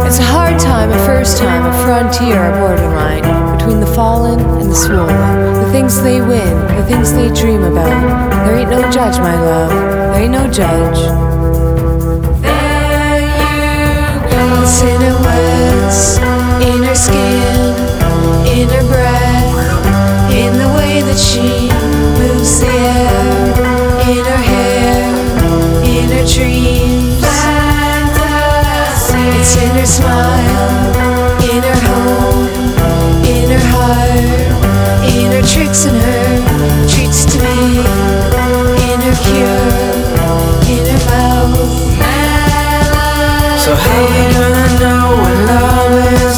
It's 0.07 0.19
a 0.19 0.25
hard 0.25 0.61
time, 0.61 0.91
a 0.91 1.07
first 1.07 1.39
time, 1.39 1.67
a 1.67 1.73
frontier, 1.85 2.53
a 2.53 2.59
borderline 2.59 3.57
between 3.57 3.81
the 3.81 3.87
fallen 3.87 4.39
and 4.61 4.71
the 4.71 4.77
swollen. 4.77 5.65
The 5.65 5.71
things 5.73 6.03
they 6.03 6.21
win, 6.21 6.67
the 6.77 6.85
things 6.87 7.13
they 7.13 7.33
dream 7.33 7.63
about. 7.63 8.45
There 8.47 8.57
ain't 8.57 8.71
no 8.71 8.91
judge, 8.91 9.19
my 9.19 9.35
love. 9.35 9.71
There 9.71 10.23
ain't 10.23 10.33
no 10.33 10.51
judge. 10.51 10.99
There 12.43 13.21
you 13.21 14.31
go. 14.31 14.65
Silhouettes 14.65 16.19
in 16.19 16.20
her 16.85 16.95
skin, 16.95 17.75
in 18.47 18.69
her 18.69 18.87
breath, 18.87 19.55
in 20.33 20.53
the 20.63 20.69
way 20.77 21.03
that 21.03 21.19
she 21.19 21.69
moves 22.19 22.61
the 22.61 22.69
air, 22.69 23.55
in 24.09 24.25
her 24.25 24.43
hair, 24.51 25.03
in 25.85 26.09
her 26.11 26.25
dreams. 26.27 27.19
It's 29.41 29.57
in 29.57 29.71
her 29.75 29.87
smile, 29.87 30.69
in 31.51 31.63
her 31.63 31.81
home, 31.89 32.47
in 33.25 33.49
her 33.51 33.65
heart, 33.73 34.45
in 35.09 35.33
her 35.33 35.43
tricks 35.43 35.87
and 35.87 35.97
her 35.97 36.87
treats 36.87 37.25
to 37.25 37.39
me, 37.43 37.81
in 38.91 39.01
her 39.01 39.17
cure, 39.25 39.73
in 40.71 40.85
her 40.93 41.03
mouth. 41.09 41.81
So 43.59 43.71
So 43.71 43.77
how 43.77 44.03
we 44.11 44.23
gonna 44.35 44.69
know 44.83 45.05
when 45.23 45.37
love 45.47 45.95
is 46.23 46.30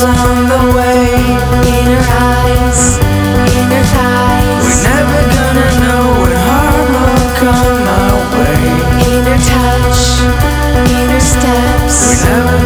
never 12.33 12.62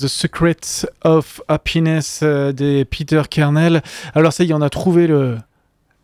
The 0.00 0.08
Secrets 0.08 0.86
of 1.04 1.40
Happiness 1.48 2.20
euh, 2.22 2.52
des 2.52 2.84
Peter 2.84 3.22
Kernel. 3.28 3.82
Alors 4.14 4.32
ça 4.32 4.44
y 4.44 4.50
est, 4.50 4.54
on 4.54 4.62
a 4.62 4.70
trouvé 4.70 5.06
le, 5.06 5.36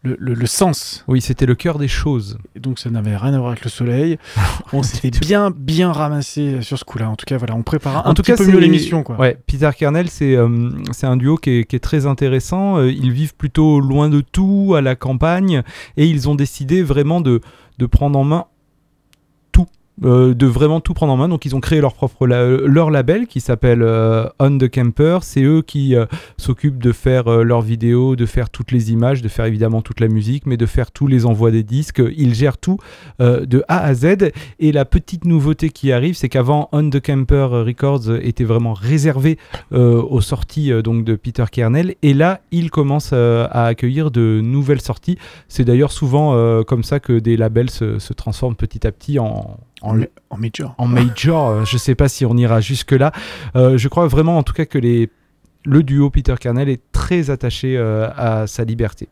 le, 0.02 0.16
le- 0.20 0.34
le 0.34 0.46
sens. 0.46 1.04
Oui, 1.08 1.20
c'était 1.20 1.46
le 1.46 1.54
cœur 1.54 1.78
des 1.78 1.88
choses. 1.88 2.38
Et 2.54 2.60
donc 2.60 2.78
ça 2.78 2.90
n'avait 2.90 3.16
rien 3.16 3.34
à 3.34 3.38
voir 3.38 3.50
avec 3.52 3.64
le 3.64 3.70
soleil. 3.70 4.18
on 4.72 4.82
s'était 4.82 5.10
bien, 5.10 5.50
bien 5.50 5.90
ramassé 5.92 6.62
sur 6.62 6.78
ce 6.78 6.84
coup-là. 6.84 7.08
En 7.10 7.16
tout 7.16 7.24
cas, 7.26 7.36
voilà, 7.38 7.54
on 7.54 7.62
prépare 7.62 8.06
un 8.06 8.10
En 8.10 8.14
tout 8.14 8.22
petit 8.22 8.32
cas, 8.32 8.36
peu 8.36 8.46
mieux 8.46 8.58
l'émission. 8.58 9.02
quoi. 9.02 9.16
Ouais, 9.16 9.36
Peter 9.46 9.70
Kernel, 9.76 10.08
c'est 10.08 10.36
euh, 10.36 10.70
c'est 10.92 11.06
un 11.06 11.16
duo 11.16 11.36
qui 11.36 11.50
est, 11.50 11.64
qui 11.64 11.74
est 11.76 11.80
très 11.80 12.06
intéressant. 12.06 12.78
Euh, 12.78 12.90
ils 12.92 13.10
vivent 13.12 13.34
plutôt 13.34 13.80
loin 13.80 14.08
de 14.08 14.20
tout, 14.20 14.74
à 14.76 14.80
la 14.80 14.94
campagne, 14.96 15.62
et 15.96 16.06
ils 16.06 16.28
ont 16.28 16.34
décidé 16.34 16.82
vraiment 16.82 17.20
de, 17.20 17.40
de 17.78 17.86
prendre 17.86 18.18
en 18.18 18.24
main. 18.24 18.44
Euh, 20.04 20.34
de 20.34 20.46
vraiment 20.46 20.80
tout 20.80 20.92
prendre 20.92 21.12
en 21.12 21.16
main. 21.16 21.28
Donc 21.28 21.44
ils 21.46 21.56
ont 21.56 21.60
créé 21.60 21.80
leur 21.80 21.94
propre 21.94 22.26
label 22.26 23.26
qui 23.26 23.40
s'appelle 23.40 23.82
euh, 23.82 24.28
On 24.38 24.58
the 24.58 24.68
Camper. 24.68 25.20
C'est 25.22 25.42
eux 25.42 25.62
qui 25.62 25.96
euh, 25.96 26.04
s'occupent 26.36 26.82
de 26.82 26.92
faire 26.92 27.30
leurs 27.30 27.62
vidéos, 27.62 28.14
de 28.14 28.26
faire 28.26 28.50
toutes 28.50 28.72
les 28.72 28.92
images, 28.92 29.22
de 29.22 29.28
faire 29.28 29.46
évidemment 29.46 29.80
toute 29.80 30.00
la 30.00 30.08
musique, 30.08 30.44
mais 30.44 30.56
de 30.56 30.66
faire 30.66 30.90
tous 30.90 31.06
les 31.06 31.24
envois 31.24 31.50
des 31.50 31.62
disques. 31.62 32.02
Ils 32.16 32.34
gèrent 32.34 32.58
tout 32.58 32.78
de 33.20 33.64
A 33.68 33.84
à 33.84 33.94
Z. 33.94 34.32
Et 34.58 34.72
la 34.72 34.84
petite 34.84 35.24
nouveauté 35.24 35.70
qui 35.70 35.92
arrive, 35.92 36.14
c'est 36.14 36.28
qu'avant 36.28 36.68
On 36.72 36.88
the 36.90 37.00
Camper 37.00 37.48
Records 37.50 38.16
était 38.20 38.44
vraiment 38.44 38.74
réservé 38.74 39.38
aux 39.72 40.20
sorties 40.20 40.70
donc 40.82 41.04
de 41.04 41.14
Peter 41.14 41.44
Kernel. 41.50 41.94
Et 42.02 42.14
là, 42.14 42.40
il 42.50 42.70
commence 42.70 43.10
euh, 43.12 43.46
à 43.50 43.66
accueillir 43.66 44.10
de 44.10 44.40
nouvelles 44.42 44.80
sorties. 44.80 45.18
C'est 45.48 45.64
d'ailleurs 45.64 45.92
souvent 45.92 46.16
comme 46.64 46.82
ça 46.82 47.00
que 47.00 47.18
des 47.18 47.36
labels 47.36 47.70
se 47.70 48.12
transforment 48.12 48.56
petit 48.56 48.86
à 48.86 48.92
petit 48.92 49.18
en, 49.18 49.56
En, 49.86 49.94
ma- 49.94 50.06
en 50.30 50.36
major. 50.36 50.74
en 50.78 50.86
major. 50.86 51.48
Euh, 51.48 51.64
Je 51.64 51.76
sais 51.78 51.94
pas 51.94 52.08
si 52.08 52.24
on 52.26 52.36
ira 52.36 52.60
jusque-là. 52.60 53.12
Euh, 53.54 53.78
je 53.78 53.88
crois 53.88 54.06
vraiment 54.08 54.38
en 54.38 54.42
tout 54.42 54.52
cas 54.52 54.64
que 54.66 54.78
les, 54.78 55.10
le 55.64 55.82
duo 55.82 56.10
Peter 56.10 56.34
Kernel 56.40 56.68
est 56.68 56.82
très 56.92 57.30
attaché 57.30 57.76
euh, 57.76 58.08
à 58.16 58.46
sa 58.46 58.64
liberté. 58.64 59.08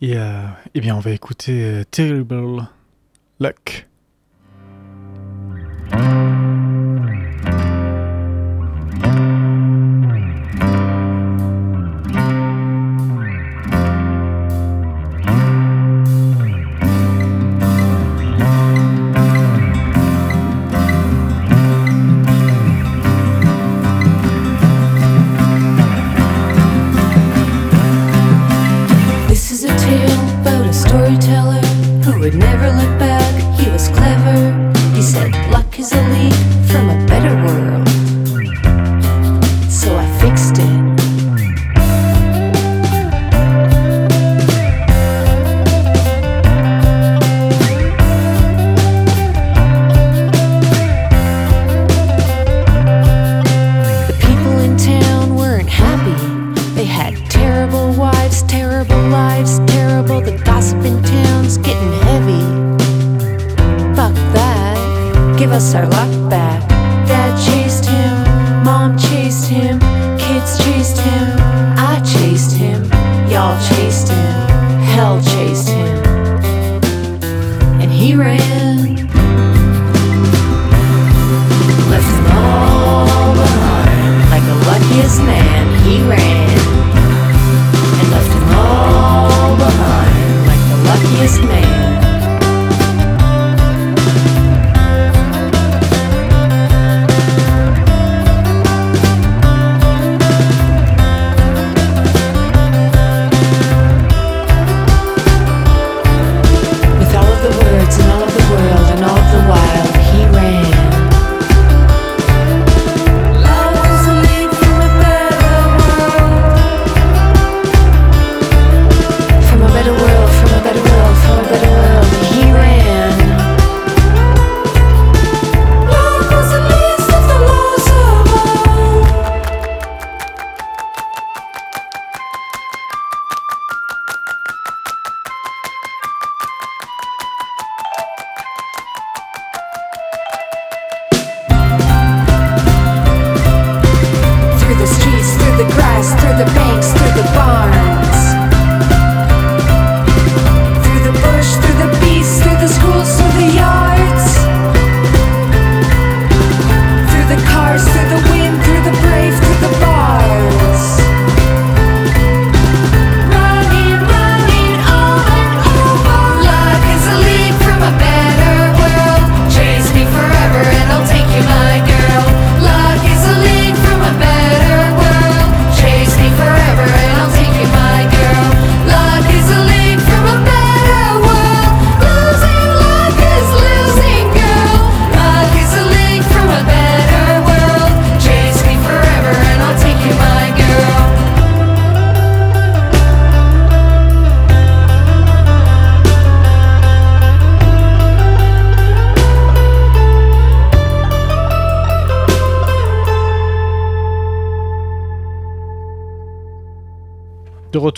Et 0.00 0.16
euh, 0.16 0.42
eh 0.74 0.80
bien, 0.80 0.94
on 0.94 1.00
va 1.00 1.10
écouter 1.10 1.82
Terrible 1.90 2.62
Luck. 3.40 3.87
The 60.24 60.36
gossip 60.44 60.84
in 60.84 61.02
town's 61.02 61.58
getting 61.58 61.92
heavy. 62.02 62.42
Fuck 63.94 64.14
that. 64.34 65.36
Give 65.38 65.52
us 65.52 65.74
our 65.74 65.86
luck 65.86 66.27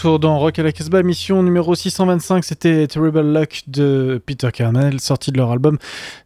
retour 0.01 0.19
dans 0.19 0.39
Rock 0.39 0.59
à 0.59 0.63
la 0.63 0.73
Casbah, 0.73 1.03
mission 1.03 1.43
numéro 1.43 1.75
625, 1.75 2.43
c'était 2.43 2.87
Terrible 2.87 3.21
Luck 3.21 3.65
de 3.67 4.23
Peter 4.25 4.49
Carmel, 4.51 4.99
sorti 4.99 5.31
de 5.31 5.37
leur 5.37 5.51
album 5.51 5.77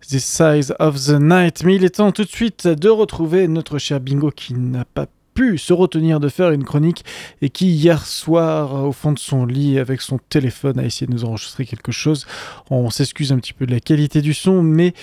The 0.00 0.20
Size 0.20 0.72
of 0.78 0.94
the 1.06 1.18
Night. 1.20 1.64
Mais 1.64 1.74
il 1.74 1.84
est 1.84 1.96
temps 1.96 2.12
tout 2.12 2.22
de 2.22 2.28
suite 2.28 2.68
de 2.68 2.88
retrouver 2.88 3.48
notre 3.48 3.78
cher 3.78 3.98
Bingo 3.98 4.30
qui 4.30 4.54
n'a 4.54 4.84
pas 4.84 5.06
pu 5.34 5.58
se 5.58 5.72
retenir 5.72 6.20
de 6.20 6.28
faire 6.28 6.52
une 6.52 6.62
chronique 6.62 7.04
et 7.42 7.50
qui 7.50 7.66
hier 7.66 8.06
soir 8.06 8.84
au 8.84 8.92
fond 8.92 9.10
de 9.10 9.18
son 9.18 9.44
lit 9.44 9.80
avec 9.80 10.02
son 10.02 10.18
téléphone 10.18 10.78
a 10.78 10.84
essayé 10.84 11.08
de 11.08 11.12
nous 11.12 11.24
enregistrer 11.24 11.64
quelque 11.64 11.90
chose. 11.90 12.26
On 12.70 12.90
s'excuse 12.90 13.32
un 13.32 13.38
petit 13.38 13.54
peu 13.54 13.66
de 13.66 13.72
la 13.72 13.80
qualité 13.80 14.22
du 14.22 14.34
son 14.34 14.62
mais 14.62 14.94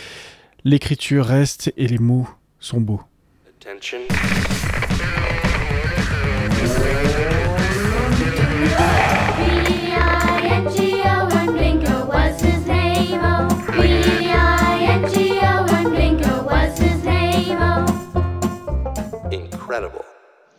l'écriture 0.64 1.26
reste 1.26 1.74
et 1.76 1.88
les 1.88 2.00
mots 2.00 2.30
sont 2.62 2.80
beaux. 2.80 3.02
Attention. 3.60 4.00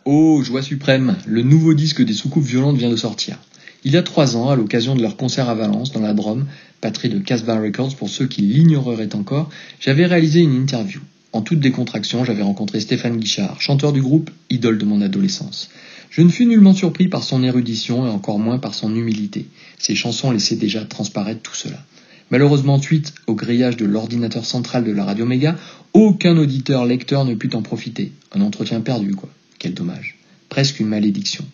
Oh, 0.05 0.41
joie 0.43 0.61
suprême, 0.61 1.17
le 1.27 1.43
nouveau 1.43 1.73
disque 1.73 2.03
des 2.03 2.13
soucoupes 2.13 2.43
violentes 2.43 2.77
vient 2.77 2.89
de 2.89 2.95
sortir. 2.95 3.37
Il 3.83 3.91
y 3.91 3.97
a 3.97 4.03
trois 4.03 4.35
ans, 4.35 4.49
à 4.49 4.55
l'occasion 4.55 4.95
de 4.95 5.01
leur 5.01 5.17
concert 5.17 5.49
à 5.49 5.55
Valence, 5.55 5.91
dans 5.91 6.01
la 6.01 6.13
Drôme, 6.13 6.47
patrie 6.81 7.09
de 7.09 7.19
Casbah 7.19 7.59
Records 7.59 7.95
pour 7.95 8.09
ceux 8.09 8.27
qui 8.27 8.41
l'ignoreraient 8.41 9.15
encore, 9.15 9.49
j'avais 9.79 10.05
réalisé 10.05 10.39
une 10.39 10.55
interview. 10.55 11.01
En 11.31 11.41
toute 11.41 11.59
décontraction, 11.59 12.25
j'avais 12.25 12.43
rencontré 12.43 12.79
Stéphane 12.79 13.17
Guichard, 13.17 13.61
chanteur 13.61 13.93
du 13.93 14.01
groupe, 14.01 14.31
idole 14.49 14.77
de 14.77 14.85
mon 14.85 15.01
adolescence. 15.01 15.69
Je 16.09 16.21
ne 16.21 16.29
fus 16.29 16.45
nullement 16.45 16.73
surpris 16.73 17.07
par 17.07 17.23
son 17.23 17.43
érudition 17.43 18.05
et 18.05 18.09
encore 18.09 18.39
moins 18.39 18.59
par 18.59 18.73
son 18.73 18.95
humilité. 18.95 19.47
Ses 19.79 19.95
chansons 19.95 20.31
laissaient 20.31 20.55
déjà 20.55 20.85
transparaître 20.85 21.41
tout 21.41 21.55
cela. 21.55 21.77
Malheureusement, 22.31 22.81
suite 22.81 23.13
au 23.27 23.35
grillage 23.35 23.77
de 23.77 23.85
l'ordinateur 23.85 24.45
central 24.45 24.83
de 24.83 24.91
la 24.91 25.05
Radio 25.05 25.25
Méga, 25.25 25.55
aucun 25.93 26.37
auditeur 26.37 26.85
lecteur 26.85 27.25
ne 27.25 27.35
put 27.35 27.55
en 27.55 27.61
profiter. 27.61 28.11
Un 28.31 28.41
entretien 28.41 28.81
perdu, 28.81 29.13
quoi. 29.15 29.29
Quel 29.59 29.73
dommage. 29.73 30.17
Presque 30.49 30.79
une 30.79 30.87
malédiction. 30.87 31.45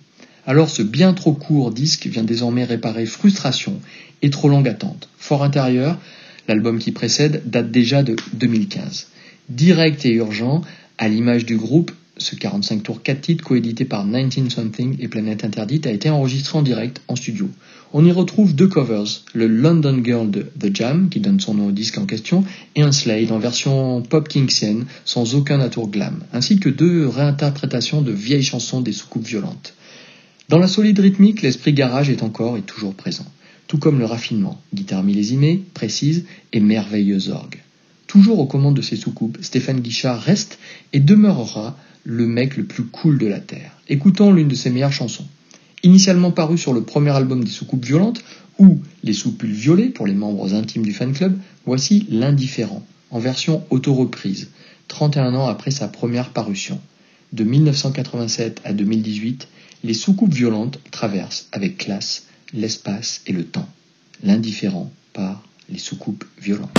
Alors 0.46 0.70
ce 0.70 0.82
bien 0.82 1.14
trop 1.14 1.34
court 1.34 1.72
disque 1.72 2.08
vient 2.08 2.24
désormais 2.24 2.64
réparer 2.64 3.06
frustration 3.06 3.80
et 4.22 4.30
trop 4.30 4.50
longue 4.50 4.68
attente. 4.68 5.10
Fort 5.18 5.44
intérieur, 5.44 6.00
l'album 6.48 6.80
qui 6.80 6.92
précède 6.92 7.44
date 7.46 7.72
déjà 7.72 8.02
de 8.02 8.16
2015. 8.34 9.08
Direct 9.50 10.06
et 10.06 10.14
urgent, 10.14 10.62
à 10.98 11.08
l'image 11.08 11.46
du 11.46 11.56
groupe, 11.56 11.92
ce 12.20 12.36
45 12.36 12.84
tours 12.84 13.02
4 13.02 13.22
titres 13.22 13.44
coédité 13.44 13.86
par 13.86 14.06
19 14.06 14.50
Something 14.50 14.98
et 15.00 15.08
Planète 15.08 15.44
Interdite 15.44 15.88
a 15.88 15.92
été 15.92 16.10
enregistré 16.10 16.58
en 16.58 16.62
direct 16.62 17.02
en 17.08 17.16
studio. 17.16 17.50
On 17.92 18.06
y 18.06 18.12
retrouve 18.12 18.54
deux 18.54 18.68
covers, 18.68 19.24
le 19.34 19.48
London 19.48 20.02
Girl 20.04 20.30
de 20.30 20.46
The 20.60 20.76
Jam, 20.76 21.10
qui 21.10 21.20
donne 21.20 21.40
son 21.40 21.56
nom 21.56 21.68
au 21.68 21.72
disque 21.72 21.98
en 21.98 22.06
question, 22.06 22.44
et 22.76 22.84
un 22.84 22.92
Slade 22.92 23.32
en 23.32 23.40
version 23.40 24.02
pop 24.02 24.28
kingsienne, 24.28 24.86
sans 25.06 25.34
aucun 25.34 25.60
atour 25.60 25.90
glam, 25.90 26.20
ainsi 26.32 26.60
que 26.60 26.70
deux 26.70 27.08
réinterprétations 27.08 28.02
de 28.02 28.12
vieilles 28.12 28.44
chansons 28.44 28.82
des 28.82 28.92
soucoupes 28.92 29.26
violentes. 29.26 29.74
Dans 30.50 30.60
la 30.60 30.68
solide 30.68 31.00
rythmique, 31.00 31.42
l'esprit 31.42 31.74
garage 31.74 32.10
est 32.10 32.24
encore 32.24 32.58
et 32.58 32.62
toujours 32.62 32.94
présent, 32.94 33.26
tout 33.68 33.78
comme 33.78 34.00
le 34.00 34.06
raffinement, 34.06 34.62
guitare 34.74 35.04
millésimée, 35.04 35.64
précise 35.74 36.26
et 36.54 36.60
merveilleuse 36.60 37.30
orgue. 37.30 37.60
Toujours 38.08 38.40
aux 38.40 38.48
commandes 38.48 38.76
de 38.76 38.82
ces 38.82 38.96
soucoupes, 38.96 39.38
Stéphane 39.42 39.82
Guichard 39.82 40.20
reste 40.20 40.58
et 40.94 41.00
demeurera 41.00 41.78
le 42.04 42.26
mec 42.26 42.58
le 42.58 42.64
plus 42.64 42.86
cool 42.86 43.18
de 43.18 43.28
la 43.28 43.40
Terre. 43.40 43.78
Écoutons 43.88 44.32
l'une 44.32 44.48
de 44.48 44.56
ses 44.56 44.70
meilleures 44.70 44.94
chansons. 44.94 45.28
Initialement 45.84 46.32
paru 46.32 46.58
sur 46.58 46.74
le 46.74 46.84
premier 46.84 47.12
album 47.12 47.44
des 47.44 47.50
soucoupes 47.50 47.86
violentes, 47.86 48.24
ou 48.58 48.80
Les 49.04 49.14
soupules 49.14 49.54
violées 49.54 49.88
pour 49.88 50.06
les 50.06 50.14
membres 50.14 50.54
intimes 50.54 50.84
du 50.84 50.92
fan 50.92 51.14
club, 51.14 51.38
voici 51.66 52.06
L'indifférent, 52.10 52.86
en 53.10 53.20
version 53.20 53.64
auto-reprise, 53.70 54.50
31 54.90 55.34
ans 55.36 55.48
après 55.48 55.72
sa 55.72 55.88
première 55.88 56.32
parution. 56.32 56.80
De 57.32 57.44
1987 57.46 58.62
à 58.66 58.74
2018, 58.74 59.48
les 59.84 59.94
soucoupes 59.94 60.34
violentes 60.34 60.80
traversent 60.92 61.48
avec 61.52 61.78
classe 61.78 62.26
l'espace 62.54 63.22
et 63.28 63.32
le 63.32 63.46
temps. 63.46 63.70
L'indifférent 64.24 64.92
par 65.14 65.44
les 65.70 65.80
soucoupes 65.80 66.26
violentes. 66.42 66.72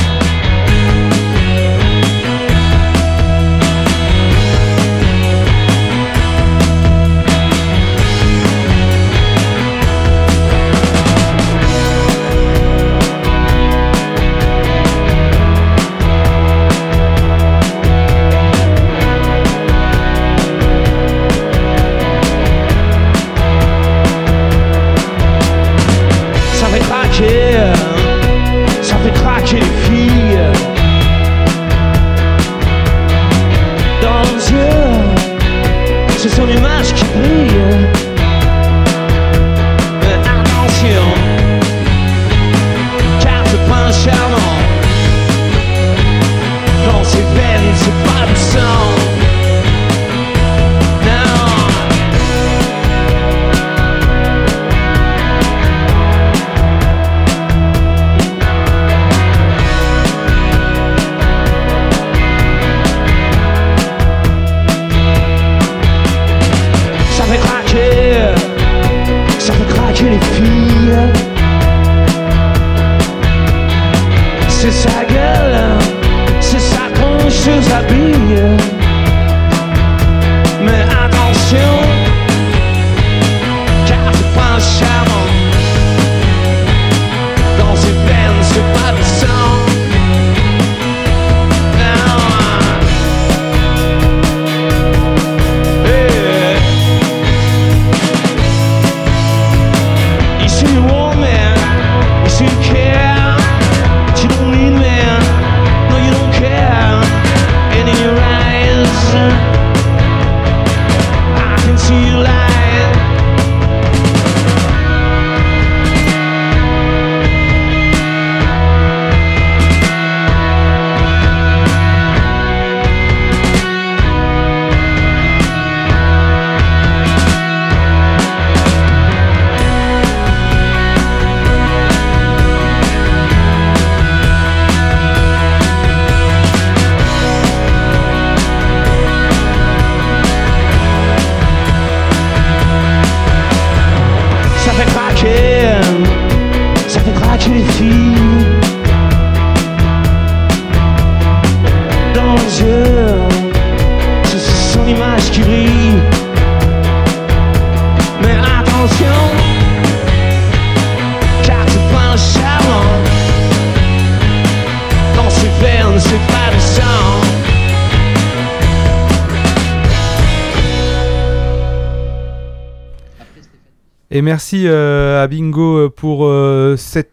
Merci 174.31 174.69
euh, 174.69 175.25
à 175.25 175.27
Bingo 175.27 175.91
pour 175.91 176.25
euh, 176.25 176.77
cette 176.77 177.11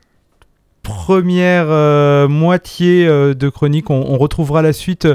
première 1.08 1.68
euh, 1.70 2.28
moitié 2.28 3.08
euh, 3.08 3.34
de 3.34 3.48
chronique. 3.48 3.90
On, 3.90 4.18
retrouvera 4.18 4.62
la 4.62 4.74
suite 4.74 5.08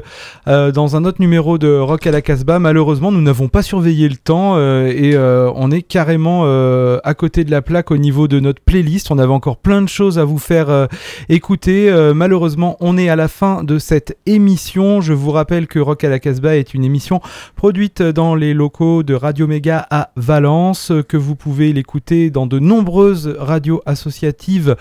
euh, 0.49 0.73
dans 0.73 0.97
un 0.97 1.05
autre 1.05 1.21
numéro 1.21 1.59
de 1.59 1.69
Rock 1.77 2.07
à 2.07 2.11
la 2.11 2.23
Casbah. 2.23 2.59
Malheureusement, 2.59 3.13
nous 3.13 3.21
n'avons 3.21 3.49
pas 3.49 3.61
surveillé 3.61 4.09
le 4.09 4.17
temps 4.17 4.59
et 4.59 5.15
on 5.19 5.71
est 5.71 5.83
carrément 5.83 6.45
à 6.45 7.15
côté 7.15 7.45
de 7.45 7.51
la 7.51 7.61
plaque 7.61 7.91
au 7.91 7.99
niveau 7.99 8.29
de 8.29 8.41
notre 8.41 8.63
playlist. 8.63 9.11
On 9.11 9.19
avait 9.19 9.33
encore 9.33 9.59
plein 9.59 9.83
de 9.83 9.89
choses 9.89 10.19
à 10.19 10.25
vous 10.25 10.39
faire 10.39 10.89
écouter. 11.29 11.93
Malheureusement, 12.15 12.77
on 12.81 12.97
est 12.97 13.09
à 13.09 13.17
la 13.17 13.29
fin 13.29 13.65
de 13.65 13.79
cette 13.79 14.17
émission. 14.25 15.01
Je 15.01 15.13
vous 15.13 15.33
rappelle 15.33 15.67
que 15.67 15.79
Rock 15.79 16.05
à 16.05 16.09
la 16.09 16.21
Casbah 16.21 16.57
est 16.57 16.75
une 16.75 16.85
émission 16.85 17.21
produite 17.57 18.03
dans 18.03 18.35
les 18.35 18.55
locaux 18.55 19.03
de 19.03 19.15
Radio 19.15 19.47
Méga 19.47 19.87
à 19.91 20.11
Valence, 20.17 20.93
que 21.09 21.17
vous 21.17 21.35
pouvez 21.35 21.73
l'écouter 21.73 22.31
dans 22.31 22.47
de 22.47 22.61
nombreuses 22.61 23.35
radios 23.39 23.83
associatives 23.85 24.77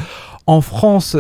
en 0.47 0.61
France 0.61 1.17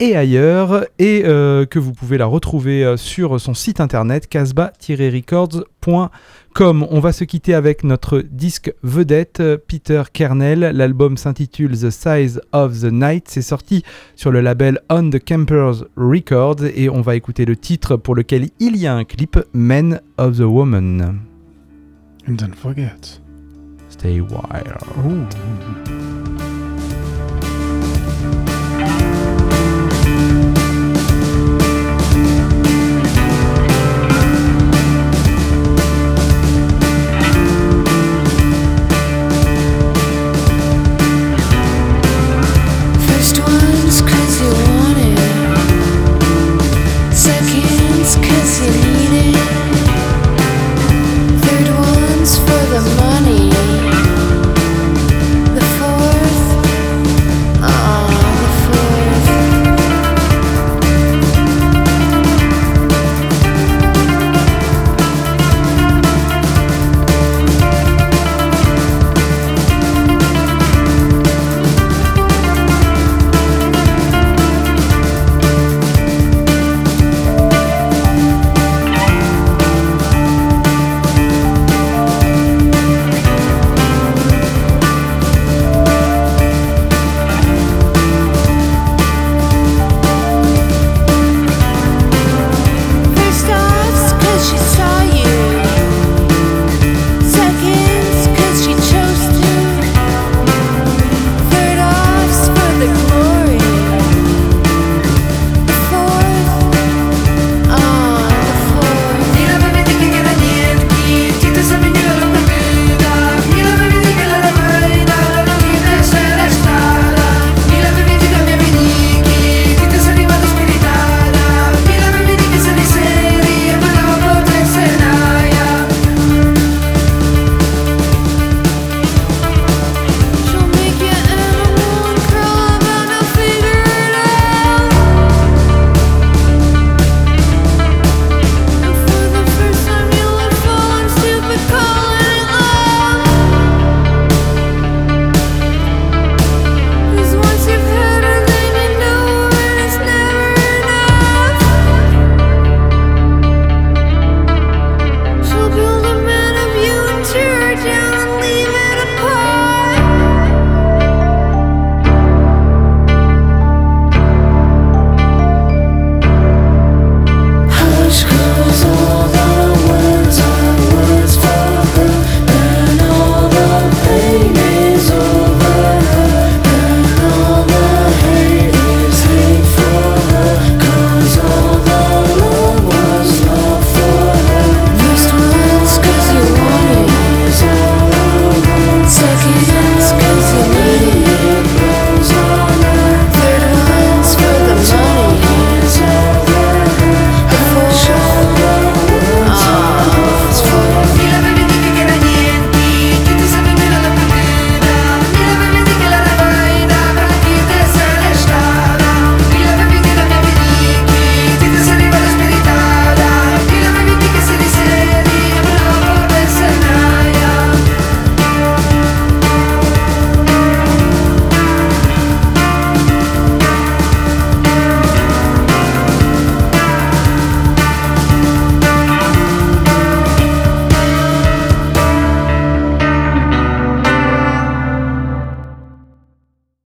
et 0.00 0.16
ailleurs, 0.16 0.86
et 0.98 1.22
euh, 1.24 1.66
que 1.66 1.78
vous 1.78 1.92
pouvez 1.92 2.18
la 2.18 2.26
retrouver 2.26 2.84
euh, 2.84 2.96
sur 2.96 3.40
son 3.40 3.54
site 3.54 3.80
internet 3.80 4.26
casbah-records.com. 4.28 6.86
On 6.90 7.00
va 7.00 7.12
se 7.12 7.22
quitter 7.24 7.54
avec 7.54 7.84
notre 7.84 8.20
disque 8.20 8.74
vedette, 8.82 9.40
euh, 9.40 9.56
Peter 9.56 10.02
Kernel. 10.12 10.72
L'album 10.74 11.16
s'intitule 11.16 11.78
The 11.78 11.90
Size 11.90 12.40
of 12.52 12.80
the 12.80 12.92
Night. 12.92 13.28
C'est 13.28 13.42
sorti 13.42 13.84
sur 14.16 14.32
le 14.32 14.40
label 14.40 14.80
On 14.90 15.10
the 15.10 15.24
Campers 15.24 15.84
Records, 15.96 16.64
et 16.74 16.88
on 16.88 17.00
va 17.00 17.14
écouter 17.14 17.44
le 17.44 17.54
titre 17.56 17.94
pour 17.96 18.16
lequel 18.16 18.48
il 18.58 18.76
y 18.76 18.88
a 18.88 18.94
un 18.94 19.04
clip, 19.04 19.38
Men 19.52 20.00
of 20.18 20.38
the 20.38 20.40
Woman. 20.40 21.20
And 22.26 22.32
don't 22.32 22.54
forget. 22.54 23.20
Stay 23.90 24.20
wild. 24.20 24.78
Ooh. 25.06 25.26